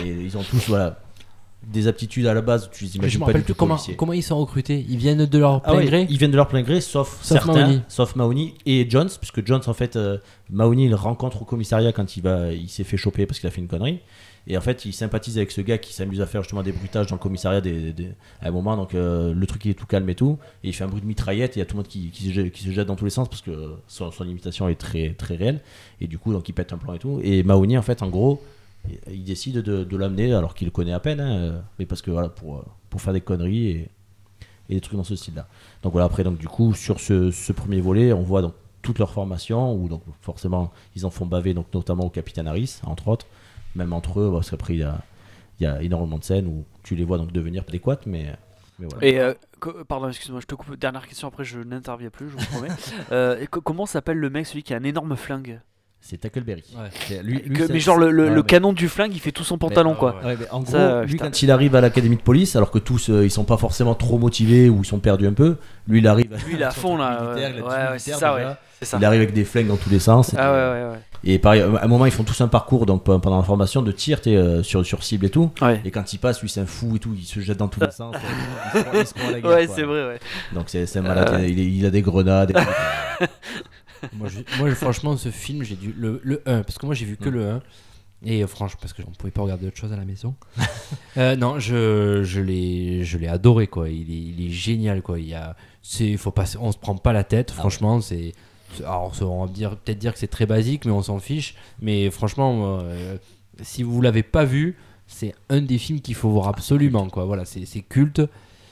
Et 0.04 0.08
ils 0.10 0.36
ont 0.36 0.42
tous 0.42 0.68
voilà 0.68 0.98
des 1.72 1.86
aptitudes 1.88 2.26
à 2.26 2.34
la 2.34 2.42
base. 2.42 2.68
Tu 2.72 2.84
les 2.84 2.90
Je 2.90 2.96
imagines 2.96 3.18
me 3.18 3.20
pas 3.20 3.26
rappelle 3.26 3.42
du 3.42 3.44
plus 3.46 3.52
tout 3.54 3.58
comment, 3.58 3.78
comment 3.96 4.12
ils 4.12 4.22
sont 4.22 4.38
recrutés. 4.38 4.84
Ils 4.88 4.96
viennent 4.98 5.24
de 5.26 5.38
leur 5.38 5.56
Ah 5.64 5.70
plein 5.70 5.76
ouais, 5.76 5.84
gré. 5.86 6.06
Ils 6.10 6.18
viennent 6.18 6.30
de 6.30 6.36
leur 6.36 6.48
plein 6.48 6.62
gré, 6.62 6.80
sauf, 6.80 7.18
Sauf 7.22 7.38
certains, 7.42 7.52
Mahoney. 7.60 7.80
sauf 7.88 8.16
Mahoney 8.16 8.54
et 8.66 8.88
Jones, 8.88 9.08
puisque 9.20 9.46
Jones, 9.46 9.62
en 9.66 9.74
fait, 9.74 9.96
euh, 9.96 10.18
Mahoney, 10.50 10.84
il 10.84 10.90
le 10.90 10.96
rencontre 10.96 11.42
au 11.42 11.44
commissariat 11.44 11.92
quand 11.92 12.16
il, 12.16 12.22
va, 12.22 12.52
il 12.52 12.68
s'est 12.68 12.84
fait 12.84 12.96
choper 12.96 13.26
parce 13.26 13.38
qu'il 13.40 13.46
a 13.46 13.50
fait 13.50 13.60
une 13.60 13.68
connerie. 13.68 14.00
Et 14.46 14.58
en 14.58 14.60
fait, 14.60 14.84
il 14.84 14.92
sympathise 14.92 15.38
avec 15.38 15.50
ce 15.50 15.62
gars 15.62 15.78
qui 15.78 15.94
s'amuse 15.94 16.20
à 16.20 16.26
faire 16.26 16.42
justement 16.42 16.62
des 16.62 16.72
bruitages 16.72 17.06
dans 17.06 17.16
le 17.16 17.20
commissariat 17.20 17.62
des, 17.62 17.94
des- 17.94 18.10
à 18.42 18.48
un 18.48 18.50
moment. 18.50 18.76
Donc, 18.76 18.94
euh, 18.94 19.32
le 19.32 19.46
truc, 19.46 19.64
il 19.64 19.70
est 19.70 19.74
tout 19.74 19.86
calme 19.86 20.06
et 20.10 20.14
tout. 20.14 20.36
Et 20.62 20.68
il 20.68 20.74
fait 20.74 20.84
un 20.84 20.86
bruit 20.86 21.00
de 21.00 21.06
mitraillette 21.06 21.52
et 21.52 21.56
il 21.56 21.58
y 21.60 21.62
a 21.62 21.64
tout 21.64 21.76
le 21.76 21.78
monde 21.78 21.88
qui, 21.88 22.10
qui 22.10 22.24
se, 22.28 22.30
jette, 22.32 22.52
qui 22.52 22.62
se 22.62 22.70
jette 22.70 22.86
dans 22.86 22.94
tous 22.94 23.06
les 23.06 23.10
sens 23.10 23.26
parce 23.26 23.40
que 23.40 23.76
son, 23.88 24.10
son 24.10 24.28
imitation 24.28 24.68
est 24.68 24.74
très, 24.74 25.14
très 25.14 25.36
réelle. 25.36 25.62
Et 26.02 26.06
du 26.06 26.18
coup, 26.18 26.30
donc, 26.34 26.46
il 26.46 26.52
pète 26.52 26.74
un 26.74 26.76
plan 26.76 26.92
et 26.92 26.98
tout. 26.98 27.20
Et 27.24 27.42
Mahoney, 27.42 27.78
en 27.78 27.82
fait, 27.82 28.02
en 28.02 28.08
gros, 28.10 28.42
il- 29.10 29.24
décide 29.24 29.58
de, 29.58 29.84
de 29.84 29.96
l'amener 29.96 30.32
alors 30.34 30.54
qu'il 30.54 30.66
le 30.66 30.70
connaît 30.70 30.92
à 30.92 31.00
peine. 31.00 31.20
hein, 31.20 31.62
mais 31.78 31.86
parce 31.86 32.02
que 32.02 32.10
voilà, 32.10 32.28
pour, 32.28 32.64
pour 32.90 33.00
faire 33.00 33.12
des 33.12 33.20
conneries 33.20 33.68
et, 33.68 33.88
et 34.68 34.74
des 34.74 34.80
trucs 34.80 34.96
dans 34.96 35.04
ce 35.04 35.16
style-là. 35.16 35.46
Donc 35.82 35.92
voilà, 35.92 36.06
après, 36.06 36.24
donc, 36.24 36.38
du 36.38 36.48
coup, 36.48 36.74
sur 36.74 37.00
ce, 37.00 37.30
ce 37.30 37.52
premier 37.52 37.80
volet, 37.80 38.12
on 38.12 38.22
voit 38.22 38.42
donc 38.42 38.54
toute 38.82 38.98
leur 38.98 39.10
formation, 39.12 39.74
où 39.74 39.88
donc 39.88 40.02
forcément, 40.20 40.70
ils 40.94 41.06
en 41.06 41.10
font 41.10 41.26
baver, 41.26 41.54
donc, 41.54 41.66
notamment 41.72 42.04
au 42.04 42.10
capitaine 42.10 42.46
Harris, 42.46 42.80
entre 42.84 43.08
autres, 43.08 43.26
même 43.74 43.92
entre 43.92 44.20
eux, 44.20 44.30
parce 44.32 44.50
qu'après, 44.50 44.74
il 44.74 44.80
y 44.80 44.82
a, 44.82 45.00
il 45.60 45.64
y 45.64 45.66
a 45.66 45.80
énormément 45.82 46.18
de 46.18 46.24
scènes 46.24 46.46
où 46.46 46.64
tu 46.82 46.94
les 46.96 47.04
vois 47.04 47.16
donc 47.18 47.32
devenir 47.32 47.64
adéquates, 47.66 48.04
mais, 48.06 48.34
mais 48.78 48.86
voilà. 48.90 49.06
Et 49.06 49.18
euh, 49.20 49.32
pardon, 49.88 50.08
excuse-moi, 50.08 50.40
je 50.40 50.46
te 50.46 50.54
coupe. 50.54 50.74
Dernière 50.76 51.06
question, 51.06 51.28
après 51.28 51.44
je 51.44 51.60
n'interviens 51.60 52.10
plus, 52.10 52.28
je 52.28 52.36
vous 52.36 52.44
promets. 52.46 52.68
Euh, 53.12 53.38
et 53.40 53.46
comment 53.46 53.86
s'appelle 53.86 54.18
le 54.18 54.28
mec, 54.30 54.46
celui 54.46 54.62
qui 54.62 54.74
a 54.74 54.76
un 54.76 54.82
énorme 54.84 55.16
flingue? 55.16 55.60
C'est 56.06 56.18
Tackleberry. 56.18 56.62
Ouais. 56.76 56.82
C'est- 57.08 57.22
Lui, 57.22 57.38
lui, 57.46 57.56
Que- 57.56 57.66
c'est- 57.66 57.72
Mais 57.72 57.80
genre 57.80 57.96
le, 57.96 58.10
le- 58.10 58.24
ouais, 58.24 58.28
le 58.30 58.36
mais- 58.36 58.42
canon 58.42 58.74
du 58.74 58.88
flingue, 58.90 59.12
il 59.14 59.20
fait 59.20 59.32
tout 59.32 59.42
son 59.42 59.56
pantalon 59.56 59.92
Mais- 59.92 59.96
quoi. 59.98 60.16
ouais. 60.20 60.26
Ouais, 60.26 60.36
mais 60.38 60.46
en 60.50 60.60
gros, 60.60 60.72
Ça, 60.72 61.02
lui, 61.04 61.16
quand 61.16 61.42
il 61.42 61.50
arrive 61.50 61.74
à 61.76 61.80
l'académie 61.80 62.16
de 62.16 62.20
police, 62.20 62.56
alors 62.56 62.70
que 62.70 62.78
tous 62.78 63.08
euh, 63.08 63.24
ils 63.24 63.30
sont 63.30 63.44
pas 63.44 63.56
forcément 63.56 63.94
trop 63.94 64.18
motivés 64.18 64.68
ou 64.68 64.80
ils 64.82 64.86
sont 64.86 64.98
perdus 64.98 65.26
un 65.26 65.32
peu, 65.32 65.56
lui 65.88 66.00
il 66.00 66.06
arrive. 66.06 66.30
Lui 66.46 66.56
il 66.56 66.60
est 66.60 66.64
à 66.64 66.70
fond 66.72 66.98
là. 66.98 67.34
c'est 67.96 68.10
ça, 68.10 68.16
déjà. 68.16 68.34
ouais. 68.34 68.54
C'est 68.80 68.84
ça. 68.84 68.98
Il 69.00 69.04
arrive 69.06 69.22
avec 69.22 69.32
des 69.32 69.44
flingues 69.44 69.68
dans 69.68 69.78
tous 69.78 69.88
les 69.88 69.98
sens. 69.98 70.34
et- 70.34 70.36
Ah 70.38 70.52
ouais, 70.52 70.58
ouais, 70.58 70.90
ouais. 70.90 70.98
Et 71.26 71.38
pareil, 71.38 71.62
à 71.62 71.68
un 71.82 71.86
moment, 71.88 72.04
ils 72.04 72.12
font 72.12 72.22
tous 72.24 72.38
un 72.42 72.48
parcours 72.48 72.84
donc, 72.84 73.02
pe- 73.02 73.16
pendant 73.18 73.38
la 73.38 73.42
formation 73.42 73.80
de 73.80 73.90
tir 73.90 74.20
t'es, 74.20 74.36
euh, 74.36 74.62
sur, 74.62 74.84
sur 74.84 75.02
cible 75.02 75.24
et 75.24 75.30
tout. 75.30 75.52
Ouais, 75.62 75.80
Et 75.86 75.90
quand 75.90 76.12
il 76.12 76.18
passe, 76.18 76.42
lui, 76.42 76.50
c'est 76.50 76.60
un 76.60 76.66
fou 76.66 76.96
et 76.96 76.98
tout, 76.98 77.14
il 77.16 77.24
se 77.24 77.40
jette 77.40 77.56
dans 77.56 77.68
tous 77.68 77.80
les 77.80 77.90
sens. 77.90 78.14
euh, 78.14 78.18
il 78.74 78.78
se 78.78 78.84
croit- 78.84 79.00
il 79.00 79.06
se 79.06 79.14
croit 79.14 79.28
à 79.28 79.32
la 79.32 79.40
guerre, 79.40 79.50
ouais 79.52 79.66
c'est 79.74 79.82
vrai, 79.84 80.06
ouais. 80.06 80.18
Donc 80.52 80.64
c'est 80.66 80.96
un 80.96 81.00
malade, 81.00 81.30
Euh, 81.40 81.46
il 81.48 81.86
a 81.86 81.90
des 81.90 82.02
grenades. 82.02 82.52
Moi, 84.12 84.28
je- 84.28 84.40
moi, 84.58 84.68
je- 84.70 84.74
franchement, 84.74 85.16
ce 85.16 85.30
film, 85.30 85.62
j'ai 85.64 85.76
dû. 85.76 85.94
Le, 85.96 86.20
le 86.22 86.42
1, 86.46 86.62
parce 86.62 86.78
que 86.78 86.86
moi, 86.86 86.94
j'ai 86.94 87.04
vu 87.06 87.16
que 87.16 87.28
le 87.28 87.48
1. 87.50 87.62
Et 88.26 88.42
euh, 88.42 88.46
franchement, 88.46 88.78
parce 88.80 88.92
qu'on 88.94 89.02
pouvait 89.10 89.30
pas 89.30 89.42
regarder 89.42 89.66
autre 89.66 89.76
chose 89.76 89.92
à 89.92 89.96
la 89.96 90.04
maison. 90.04 90.34
Euh, 91.16 91.36
non, 91.36 91.60
je, 91.60 92.22
je 92.24 92.40
l'ai 92.40 93.28
adoré, 93.28 93.68
quoi. 93.68 93.88
Il 93.88 94.10
est, 94.10 94.14
il 94.40 94.46
est 94.46 94.50
génial, 94.50 95.00
quoi. 95.00 95.20
Il 95.20 95.26
y 95.28 95.34
a, 95.34 95.54
faut 96.18 96.32
pas, 96.32 96.44
on 96.58 96.72
se 96.72 96.78
prend 96.78 96.96
pas 96.96 97.12
la 97.12 97.22
tête, 97.22 97.50
Ah 97.54 97.58
franchement. 97.60 98.00
C'est, 98.00 98.32
c'est- 98.74 98.82
alors, 98.82 99.12
on 99.22 99.46
va 99.46 99.52
dire, 99.52 99.76
peut-être 99.76 99.98
dire 99.98 100.12
que 100.12 100.18
c'est 100.18 100.26
très 100.26 100.46
basique, 100.46 100.84
mais 100.86 100.90
on 100.90 101.02
s'en 101.02 101.20
fiche. 101.20 101.54
Mais 101.80 102.10
franchement, 102.10 102.80
euh, 102.80 103.16
si 103.62 103.84
vous 103.84 104.00
l'avez 104.02 104.24
pas 104.24 104.44
vu, 104.44 104.76
c'est 105.06 105.34
un 105.50 105.60
des 105.60 105.78
films 105.78 106.00
qu'il 106.00 106.16
faut 106.16 106.30
voir 106.30 106.48
absolument. 106.48 107.08
Quoi. 107.08 107.26
Voilà, 107.26 107.44
c'est 107.44 107.64
c'est 107.64 107.82
culte, 107.82 108.22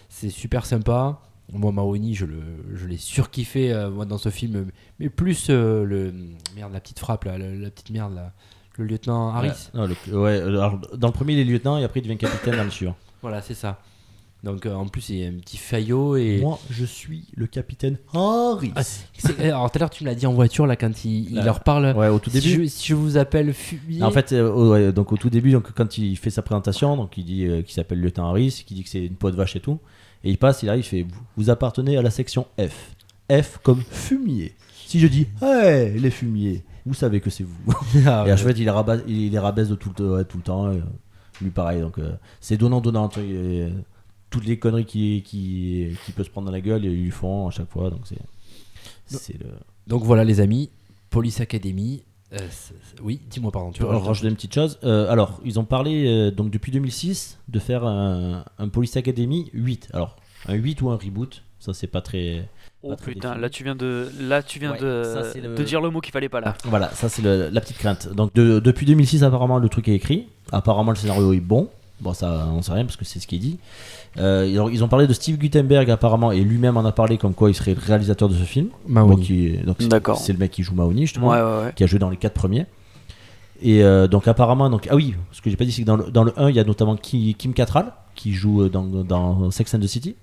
c'est 0.09 0.31
super 0.31 0.67
sympa. 0.67 1.21
Moi, 1.53 1.71
Mahoney, 1.73 2.15
je 2.15 2.25
le, 2.25 2.41
je 2.75 2.87
l'ai 2.87 2.97
surkiffé 2.97 3.73
euh, 3.73 3.91
moi, 3.91 4.05
dans 4.07 4.19
ce 4.19 4.31
film, 4.31 4.67
mais 4.99 5.09
plus 5.11 5.49
euh, 5.51 5.85
le 5.85 6.13
merde, 6.57 6.73
la 6.73 6.81
petite 6.81 6.99
frappe, 6.99 7.25
là, 7.25 7.37
le- 7.39 7.57
la 7.59 7.71
petite 7.71 7.91
merde, 7.91 8.15
là, 8.15 8.33
le 8.79 8.85
lieutenant 8.87 9.29
Harris. 9.29 9.49
Ouais, 9.49 9.55
non, 9.75 9.87
le- 9.87 10.19
ouais, 10.19 10.41
alors, 10.41 10.79
dans 10.97 11.09
le 11.09 11.13
premier, 11.13 11.35
il 11.35 11.39
est 11.41 11.45
lieutenant 11.45 11.77
et 11.79 11.85
après, 11.85 12.01
il 12.01 12.05
devient 12.05 12.17
capitaine 12.17 12.57
dans 12.57 12.65
le 12.65 12.71
suivant. 12.71 12.97
Voilà, 13.23 13.41
c'est 13.43 13.55
ça. 13.55 13.81
Donc 14.43 14.67
euh, 14.67 14.75
en 14.75 14.89
plus, 14.89 15.11
il 15.11 15.19
y 15.19 15.25
a 15.25 15.29
un 15.29 15.35
petit 15.35 15.57
faillot 15.57 16.17
et. 16.17 16.41
Moi, 16.41 16.59
je 16.71 16.85
suis 16.85 17.27
le 17.37 17.47
capitaine 17.47 17.99
Harris. 18.13 18.73
Ah, 18.75 18.83
c'est- 18.83 19.39
Alors 19.45 19.71
tout 19.71 19.77
à 19.77 19.81
l'heure, 19.81 19.91
tu 19.91 20.03
me 20.03 20.09
l'as 20.09 20.17
dit 20.17 20.27
en 20.27 20.33
voiture 20.33 20.67
là 20.67 20.75
quand 20.75 21.05
il, 21.05 21.29
il 21.31 21.35
Là, 21.37 21.45
leur 21.45 21.61
parle. 21.61 21.95
ouais, 21.97 22.09
au 22.09 22.19
tout 22.19 22.31
Si 22.31 22.41
début. 22.41 22.65
je, 22.65 22.69
si 22.69 22.89
je 22.89 22.95
vous 22.97 23.17
appelle 23.19 23.53
fumier. 23.55 24.03
En 24.03 24.11
fait, 24.11 24.33
euh, 24.33 24.51
au- 24.51 24.73
ouais, 24.73 24.93
donc 24.93 25.13
au 25.13 25.17
tout 25.17 25.31
début, 25.31 25.53
donc 25.53 25.71
quand 25.73 25.97
il 25.99 26.17
fait 26.17 26.31
sa 26.31 26.43
présentation, 26.43 26.97
donc 26.97 27.17
il 27.17 27.25
dit 27.25 27.45
euh, 27.47 27.63
qu'il 27.63 27.73
s'appelle 27.75 28.01
lieutenant 28.01 28.31
Harris, 28.31 28.65
qu'il 28.67 28.77
dit 28.77 28.83
que 28.83 28.89
c'est 28.91 29.05
une 29.07 29.15
peau 29.15 29.31
de 29.31 29.37
vache 29.37 29.55
et 29.55 29.61
tout, 29.61 29.79
et 30.25 30.31
il 30.31 30.39
passe, 30.39 30.63
il 30.63 30.69
arrive, 30.69 30.85
il 30.85 30.89
fait 30.89 31.07
vous, 31.37 31.51
appartenez 31.51 31.97
à 31.97 32.03
la 32.03 32.11
section 32.11 32.47
F. 32.59 32.95
F 33.31 33.59
comme 33.63 33.81
fumier. 33.83 34.55
Si 34.87 34.99
je 35.01 35.07
dis 35.07 35.27
hey 35.41 35.99
les 35.99 36.11
fumiers, 36.11 36.63
vous 36.85 36.95
savez 36.95 37.21
que 37.21 37.31
c'est 37.31 37.45
vous. 37.45 37.73
Ah, 38.07 38.25
et 38.27 38.31
à 38.31 38.35
ouais. 38.35 38.37
fois, 38.37 38.51
il 38.53 38.59
les 38.65 38.71
rabaisse, 38.71 39.03
il 39.07 39.31
les 39.31 39.39
rabaisse 39.39 39.69
de 39.69 39.75
tout, 39.75 39.93
le- 39.99 40.25
tout 40.25 40.37
le 40.39 40.43
temps. 40.43 40.73
et, 40.73 40.81
lui 41.41 41.51
pareil, 41.51 41.81
donc 41.81 41.99
euh, 41.99 42.13
c'est 42.41 42.57
donnant 42.57 42.81
donnant. 42.81 43.09
tu 43.09 43.21
vois, 43.21 43.29
et, 43.29 43.63
euh, 43.63 43.71
toutes 44.31 44.45
les 44.47 44.59
conneries 44.59 44.85
qui, 44.85 45.23
qui, 45.25 45.89
qui 46.05 46.13
peut 46.13 46.25
se 46.25 46.31
prendre 46.31 46.47
dans 46.47 46.53
la 46.53 46.61
gueule, 46.61 46.85
ils 46.85 47.03
lui 47.05 47.11
font 47.11 47.49
à 47.49 47.51
chaque 47.51 47.71
fois. 47.71 47.91
Donc 47.91 48.01
c'est 48.05 48.19
c'est 49.07 49.39
le. 49.41 49.47
Donc 49.87 50.05
voilà 50.05 50.25
les 50.25 50.41
amis, 50.41 50.71
Police 51.11 51.41
Academy. 51.41 52.03
Euh, 52.35 52.39
oui, 53.03 53.21
dis-moi 53.29 53.51
pardon. 53.53 53.71
Tu 53.73 53.83
veux 53.83 53.89
rajouter 53.89 54.29
une 54.29 54.35
petite 54.35 54.55
chose. 54.55 54.79
Euh, 54.85 55.11
alors, 55.11 55.41
ils 55.45 55.59
ont 55.61 55.65
parlé 55.65 56.07
euh, 56.07 56.31
donc 56.31 56.51
depuis 56.51 56.73
2006 56.73 57.39
de 57.49 57.59
faire 57.59 57.85
un, 57.85 58.45
un 58.59 58.69
Police 58.69 58.97
Academy 58.97 59.51
8. 59.53 59.89
Alors, 59.93 60.17
un 60.49 60.55
8 60.55 60.83
ou 60.83 60.91
un 60.91 60.97
reboot, 60.97 61.43
ça 61.59 61.73
c'est 61.75 61.87
pas 61.87 62.01
très. 62.01 62.49
Oh 62.85 62.89
Pas 62.91 62.97
très 62.97 63.13
putain, 63.13 63.29
défini. 63.29 63.43
là 63.43 63.51
tu 63.51 63.63
viens 63.65 63.77
de, 63.77 64.09
là 64.21 64.43
tu 64.43 64.59
viens 64.59 64.73
Ouais, 64.73 64.81
de, 64.81 65.03
ça, 65.05 65.23
c'est 65.33 65.41
le- 65.41 65.55
de 65.55 65.63
dire 65.63 65.81
le 65.81 65.91
mot 65.91 66.01
qu'il 66.01 66.13
fallait 66.13 66.29
pas 66.29 66.41
là. 66.41 66.57
Voilà, 66.65 66.89
ça 66.91 67.09
c'est 67.09 67.23
la 67.23 67.61
petite 67.61 67.79
crainte. 67.79 68.09
Donc, 68.13 68.35
de- 68.35 68.59
depuis 68.59 68.87
2006, 68.87 69.23
apparemment, 69.23 69.59
le 69.59 69.69
truc 69.69 69.87
est 69.89 69.95
écrit. 69.95 70.27
Apparemment, 70.51 70.91
le 70.91 70.97
scénario 70.97 71.33
est 71.33 71.41
bon. 71.41 71.69
Bon, 72.03 72.13
ça, 72.15 72.49
on 72.53 72.61
sait 72.63 72.73
rien 72.73 72.85
parce 72.85 72.97
que 72.97 73.05
c'est 73.05 73.21
ce 73.21 73.27
qu'il 73.27 73.39
dit. 73.41 73.59
Euh, 74.19 74.51
alors, 74.53 74.71
ils 74.71 74.83
ont 74.85 74.89
parlé 74.89 75.07
de 75.07 75.13
Steve 75.13 75.39
Gutenberg 75.39 75.89
apparemment 75.91 76.33
et 76.33 76.41
lui-même 76.41 76.77
en 76.77 76.85
a 76.85 76.93
parlé 76.93 77.17
comme 77.17 77.33
quoi 77.33 77.49
il 77.49 77.55
serait 77.55 77.75
le 77.75 77.81
réalisateur 77.81 78.29
de 78.29 78.35
ce 78.35 78.43
film. 78.43 78.69
Mahoney. 78.89 79.61
Donc, 79.65 79.79
D'accord. 79.83 80.19
c'est 80.19 80.33
le 80.33 80.39
mec 80.41 80.51
qui 80.51 80.63
joue 80.65 80.75
Mahoney 80.75 81.03
justement. 81.03 81.29
Ouais, 81.29 81.41
ouais, 81.41 81.65
ouais. 81.67 81.73
qui 81.77 81.85
a 81.85 81.87
joué 81.87 81.99
dans 82.01 82.11
les 82.11 82.17
quatre 82.17 82.35
premiers. 82.35 82.67
Et 83.65 83.85
euh, 83.85 84.09
donc 84.09 84.27
apparemment, 84.27 84.69
donc, 84.69 84.89
ah 84.91 84.97
oui, 84.97 85.15
ce 85.31 85.41
que 85.41 85.49
j'ai 85.49 85.57
pas 85.57 85.65
dit, 85.65 85.71
c'est 85.71 85.83
que 85.83 85.87
dans 85.87 85.97
le, 85.97 86.11
dans 86.11 86.25
le 86.25 86.33
1, 86.37 86.51
il 86.51 86.57
y 86.57 86.59
a 86.59 86.65
notamment 86.65 86.97
Ki- 86.97 87.37
Kim 87.39 87.55
Cattrall 87.55 87.93
qui 88.17 88.33
joue 88.35 88.63
euh, 88.65 88.69
dans, 88.69 88.83
dans 88.83 89.51
Sex 89.53 89.73
and 89.75 89.79
the 89.81 89.87
City. 89.87 90.17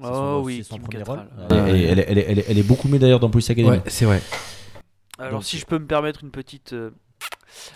Oh 0.00 0.06
son- 0.06 0.42
oui, 0.44 0.62
son 0.62 0.76
Kim 0.76 0.86
Cattrall. 0.88 1.26
Et- 1.50 1.54
elle, 1.54 1.98
est- 1.98 2.06
elle 2.08 2.18
est- 2.18 2.26
elle 2.28 2.38
est- 2.38 2.44
elle 2.48 2.58
est 2.58 2.62
beaucoup 2.62 2.86
mieux 2.86 3.00
d'ailleurs 3.00 3.18
dans 3.18 3.28
Police 3.30 3.50
Academy. 3.50 3.70
Ouais, 3.78 3.82
c'est 3.88 4.04
vrai. 4.04 4.22
Alors 5.18 5.32
Donc, 5.32 5.44
si 5.44 5.58
je 5.58 5.66
peux 5.66 5.78
me 5.80 5.86
permettre 5.86 6.22
une 6.22 6.30
petite 6.30 6.72
euh, 6.74 6.90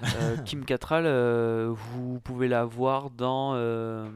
Kim 0.44 0.64
Cattrall, 0.64 1.04
euh, 1.06 1.72
vous 1.72 2.20
pouvez 2.20 2.48
la 2.48 2.64
voir 2.64 3.10
dans 3.10 3.52
euh, 3.54 4.08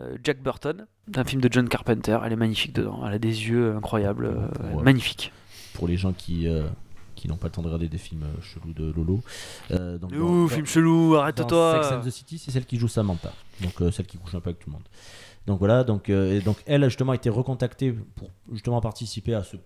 euh, 0.00 0.16
Jack 0.24 0.42
Burton, 0.42 0.86
d'un 1.06 1.24
film 1.24 1.40
de 1.40 1.48
John 1.52 1.68
Carpenter. 1.68 2.18
Elle 2.24 2.32
est 2.32 2.36
magnifique 2.36 2.72
dedans. 2.74 3.02
Elle 3.06 3.14
a 3.14 3.18
des 3.18 3.48
yeux 3.48 3.74
incroyables, 3.76 4.26
euh, 4.26 4.74
Ouais. 4.76 4.82
magnifique. 4.82 5.32
Pour 5.74 5.88
les 5.88 5.96
gens 5.96 6.12
qui, 6.12 6.48
euh, 6.48 6.66
qui 7.14 7.28
n'ont 7.28 7.36
pas 7.36 7.48
le 7.48 7.52
temps 7.52 7.62
de 7.62 7.66
regarder 7.66 7.88
des 7.88 7.98
films 7.98 8.22
euh, 8.24 8.40
chelous 8.42 8.72
de 8.72 8.92
Lolo. 8.92 9.20
Euh, 9.70 9.98
donc, 9.98 10.12
Ouh, 10.12 10.42
dans- 10.42 10.48
film 10.48 10.66
chelou, 10.66 11.14
dans 11.14 11.20
arrête-toi. 11.20 11.82
Sex 11.82 11.92
and 11.92 12.00
the 12.00 12.10
City, 12.10 12.38
c'est 12.38 12.50
celle 12.50 12.64
qui 12.66 12.78
joue 12.78 12.88
Samantha. 12.88 13.32
Donc 13.60 13.80
euh, 13.82 13.90
celle 13.90 14.06
qui 14.06 14.18
couche 14.18 14.34
un 14.34 14.40
peu 14.40 14.50
avec 14.50 14.60
tout 14.60 14.70
le 14.70 14.74
monde. 14.74 14.84
Donc 15.46 15.58
voilà, 15.60 15.82
donc, 15.82 16.10
euh, 16.10 16.34
et 16.38 16.40
donc 16.40 16.58
elle 16.66 16.84
a 16.84 16.88
justement 16.88 17.14
été 17.14 17.30
recontactée 17.30 17.92
pour 18.16 18.30
justement 18.52 18.80
participer 18.82 19.32
à 19.34 19.42
ce, 19.42 19.56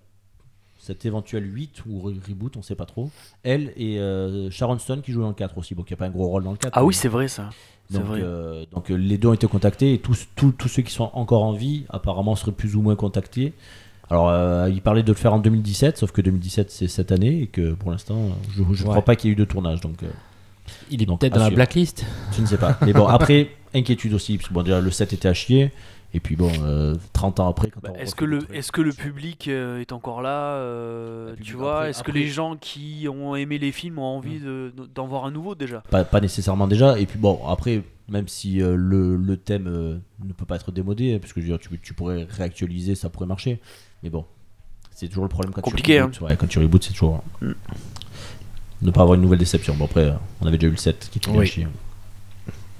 cet 0.85 1.07
éventuel 1.07 1.45
8 1.55 1.85
ou 1.89 2.01
re- 2.11 2.17
reboot, 2.29 2.57
on 2.57 2.62
sait 2.62 2.75
pas 2.75 2.87
trop. 2.87 3.09
Elle 3.45 3.73
et 3.77 3.99
euh, 4.01 4.51
Sharon 4.51 4.79
Stone 4.81 5.01
qui 5.03 5.12
joue 5.12 5.21
dans 5.23 5.29
le 5.29 5.35
4 5.35 5.57
aussi, 5.59 5.75
bon, 5.77 5.85
qui 5.85 5.95
a 5.95 5.97
pas 5.97 6.07
un 6.07 6.11
gros 6.11 6.27
rôle 6.27 6.43
dans 6.43 6.51
le 6.51 6.57
4. 6.57 6.73
Ah 6.77 6.85
oui, 6.85 6.93
c'est 6.93 7.09
vrai 7.09 7.29
ça. 7.29 7.51
C'est 7.91 7.99
donc, 7.99 8.07
vrai. 8.07 8.21
euh, 8.23 8.65
donc 8.73 8.91
euh, 8.91 8.95
les 8.97 9.17
deux 9.19 9.29
ont 9.29 9.33
été 9.35 9.47
contactés 9.47 9.95
et 9.95 9.99
tous, 9.99 10.27
tous, 10.35 10.51
tous 10.53 10.69
ceux 10.69 10.83
qui 10.83 10.93
sont 10.93 11.11
encore 11.12 11.45
en 11.45 11.53
vie 11.53 11.85
apparemment 11.89 12.35
seraient 12.37 12.51
plus 12.53 12.75
ou 12.75 12.83
moins 12.83 12.97
contactés. 12.97 13.53
Alors 14.11 14.29
euh, 14.31 14.69
il 14.71 14.83
parlait 14.83 15.03
de 15.03 15.09
le 15.12 15.17
faire 15.17 15.33
en 15.35 15.39
2017, 15.39 15.99
sauf 15.99 16.11
que 16.11 16.21
2017 16.21 16.71
c'est 16.71 16.89
cette 16.89 17.12
année 17.12 17.43
et 17.43 17.47
que 17.47 17.73
pour 17.73 17.91
l'instant 17.93 18.17
je 18.55 18.62
ne 18.62 18.67
Ouais. 18.69 18.77
crois 18.83 19.03
pas 19.03 19.15
qu'il 19.17 19.29
y 19.29 19.31
ait 19.31 19.35
eu 19.35 19.37
de 19.39 19.45
tournage. 19.45 19.81
Donc 19.81 20.03
euh, 20.03 20.09
Il 20.91 21.03
est 21.03 21.07
Donc, 21.07 21.21
peut-être 21.21 21.35
dans 21.35 21.41
la 21.43 21.51
blacklist. 21.51 22.05
je 22.37 22.41
ne 22.41 22.47
sais 22.47 22.59
pas. 22.59 22.77
Mais 22.83 22.93
bon, 22.93 23.07
après, 23.07 23.51
inquiétude 23.75 24.15
aussi, 24.15 24.37
parce 24.37 24.49
que 24.49 24.55
bon, 24.55 24.62
déjà 24.62 24.81
le 24.81 24.91
7 24.91 25.12
était 25.12 25.29
à 25.29 25.35
chier. 25.35 25.71
Et 26.14 26.21
puis 26.21 26.37
bon, 26.37 26.50
euh, 26.62 26.95
30 27.14 27.40
ans 27.40 27.49
après, 27.49 27.69
quand 27.71 27.81
Bah, 27.83 27.90
on 27.95 27.99
est-ce 27.99 28.14
que 28.14 28.26
le 28.26 28.40
trucs- 28.40 28.54
est-ce 28.57 28.71
que 28.71 28.83
le 28.83 28.92
public 28.92 29.49
euh, 29.49 29.81
est 29.81 29.92
encore 29.92 30.21
là 30.21 30.57
euh, 30.57 31.35
Tu 31.42 31.54
vois, 31.57 31.78
après- 31.78 31.90
est-ce 31.90 32.02
que 32.02 32.12
les 32.12 32.28
gens 32.28 32.57
qui 32.57 33.07
ont 33.11 33.35
aimé 33.35 33.59
les 33.59 33.73
films 33.73 33.99
ont 33.99 34.16
envie 34.19 34.38
de- 34.38 34.73
d'en 34.95 35.07
voir 35.07 35.25
un 35.25 35.31
nouveau 35.31 35.54
déjà? 35.54 35.81
Pas, 35.90 36.04
pas 36.04 36.21
nécessairement 36.21 36.69
déjà. 36.69 36.99
Et 36.99 37.07
puis 37.07 37.19
bon, 37.19 37.40
après, 37.49 37.83
même 38.11 38.28
si 38.28 38.61
euh, 38.61 38.75
le, 38.76 39.16
le 39.16 39.37
thème 39.38 39.66
euh, 39.69 39.97
ne 40.25 40.33
peut 40.35 40.45
pas 40.45 40.57
être 40.57 40.71
démodé, 40.71 41.19
parce 41.19 41.33
que 41.33 41.40
je 41.40 41.47
veux 41.47 41.52
dire, 41.57 41.59
tu, 41.59 41.78
tu 41.81 41.95
pourrais 41.95 42.25
réactualiser, 42.28 42.95
ça 42.95 43.09
pourrait 43.09 43.26
marcher. 43.26 43.59
Mais 44.02 44.11
bon, 44.11 44.26
c'est 44.90 45.09
toujours 45.09 45.25
le 45.25 45.31
problème 45.31 45.54
quand 45.54 45.62
Compliqué, 45.62 45.99
hein. 45.99 46.11
tu 46.12 46.19
rebootes. 46.19 46.31
Ouais, 46.31 46.37
quand 46.37 46.47
tu 46.47 46.59
rebootes, 46.59 46.85
c'est 46.85 46.92
toujours. 46.92 47.25
Mm. 47.40 47.52
Ne 48.83 48.90
pas 48.90 49.00
avoir 49.00 49.14
une 49.14 49.23
nouvelle 49.23 49.38
déception. 49.38 49.75
Bon, 49.76 49.85
après, 49.87 50.12
on 50.42 50.47
avait 50.47 50.59
déjà 50.59 50.66
eu 50.69 50.73
le 50.73 50.76
7 50.76 51.09
qui 51.11 51.19
était 51.19 51.31
Oui. 51.31 51.66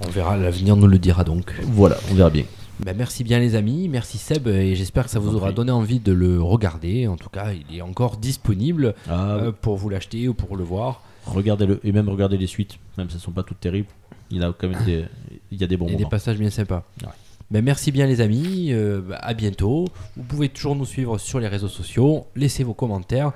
On 0.05 0.11
verra, 0.11 0.37
l'avenir 0.37 0.77
nous 0.77 0.89
le 0.89 0.99
dira 0.99 1.23
donc. 1.25 1.55
Voilà, 1.62 1.97
on 2.11 2.15
verra 2.15 2.29
bien. 2.29 2.45
Ben, 2.81 2.97
merci 2.97 3.23
bien 3.23 3.38
les 3.38 3.55
amis, 3.55 3.88
merci 3.88 4.19
Seb 4.19 4.49
et 4.49 4.75
j'espère 4.75 5.05
que 5.05 5.11
ça 5.11 5.19
vous 5.21 5.37
aura 5.37 5.52
donné 5.52 5.71
envie 5.71 6.00
de 6.00 6.12
le 6.12 6.43
regarder. 6.43 7.07
En 7.07 7.17
tout 7.17 7.29
cas, 7.29 7.52
il 7.52 7.76
est 7.76 7.83
encore 7.83 8.17
disponible 8.17 8.95
Ah, 9.09 9.35
euh, 9.37 9.52
pour 9.52 9.76
vous 9.76 9.88
l'acheter 9.88 10.26
ou 10.26 10.35
pour 10.35 10.57
le 10.57 10.64
voir. 10.64 11.02
Regardez-le, 11.26 11.79
et 11.85 11.93
même 11.93 12.09
regardez 12.09 12.37
les 12.37 12.49
suites, 12.49 12.79
même 12.99 13.09
si 13.09 13.14
elles 13.17 13.23
sont 13.23 13.31
pas 13.31 13.45
toutes 13.45 13.61
terribles. 13.61 13.87
Il 14.33 14.43
a 14.43 14.52
quand 14.59 14.67
même 14.69 14.83
des, 14.85 15.05
il 15.52 15.61
y 15.61 15.64
a 15.64 15.67
des 15.69 15.76
bons 15.76 15.87
Il 15.87 15.91
y 15.91 15.95
a 15.95 15.97
des 15.99 16.02
moments. 16.02 16.11
passages 16.11 16.38
bien 16.38 16.50
sympas. 16.50 16.83
Ouais. 17.02 17.09
Ben, 17.52 17.62
merci 17.62 17.93
bien 17.93 18.07
les 18.07 18.21
amis, 18.21 18.69
euh, 18.73 19.00
bah, 19.00 19.19
à 19.23 19.35
bientôt. 19.35 19.85
Vous 20.17 20.25
pouvez 20.25 20.49
toujours 20.49 20.75
nous 20.75 20.87
suivre 20.87 21.19
sur 21.19 21.38
les 21.38 21.47
réseaux 21.49 21.69
sociaux, 21.69 22.26
laissez 22.35 22.64
vos 22.64 22.75
commentaires 22.75 23.33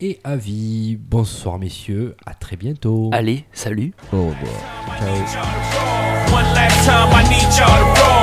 et 0.00 0.18
avis. 0.24 0.96
Bonsoir 0.96 1.60
messieurs, 1.60 2.16
à 2.26 2.34
très 2.34 2.56
bientôt. 2.56 3.10
Allez, 3.12 3.44
salut 3.52 3.92
Au 4.12 4.16
revoir. 4.16 4.36
Ciao. 7.54 8.21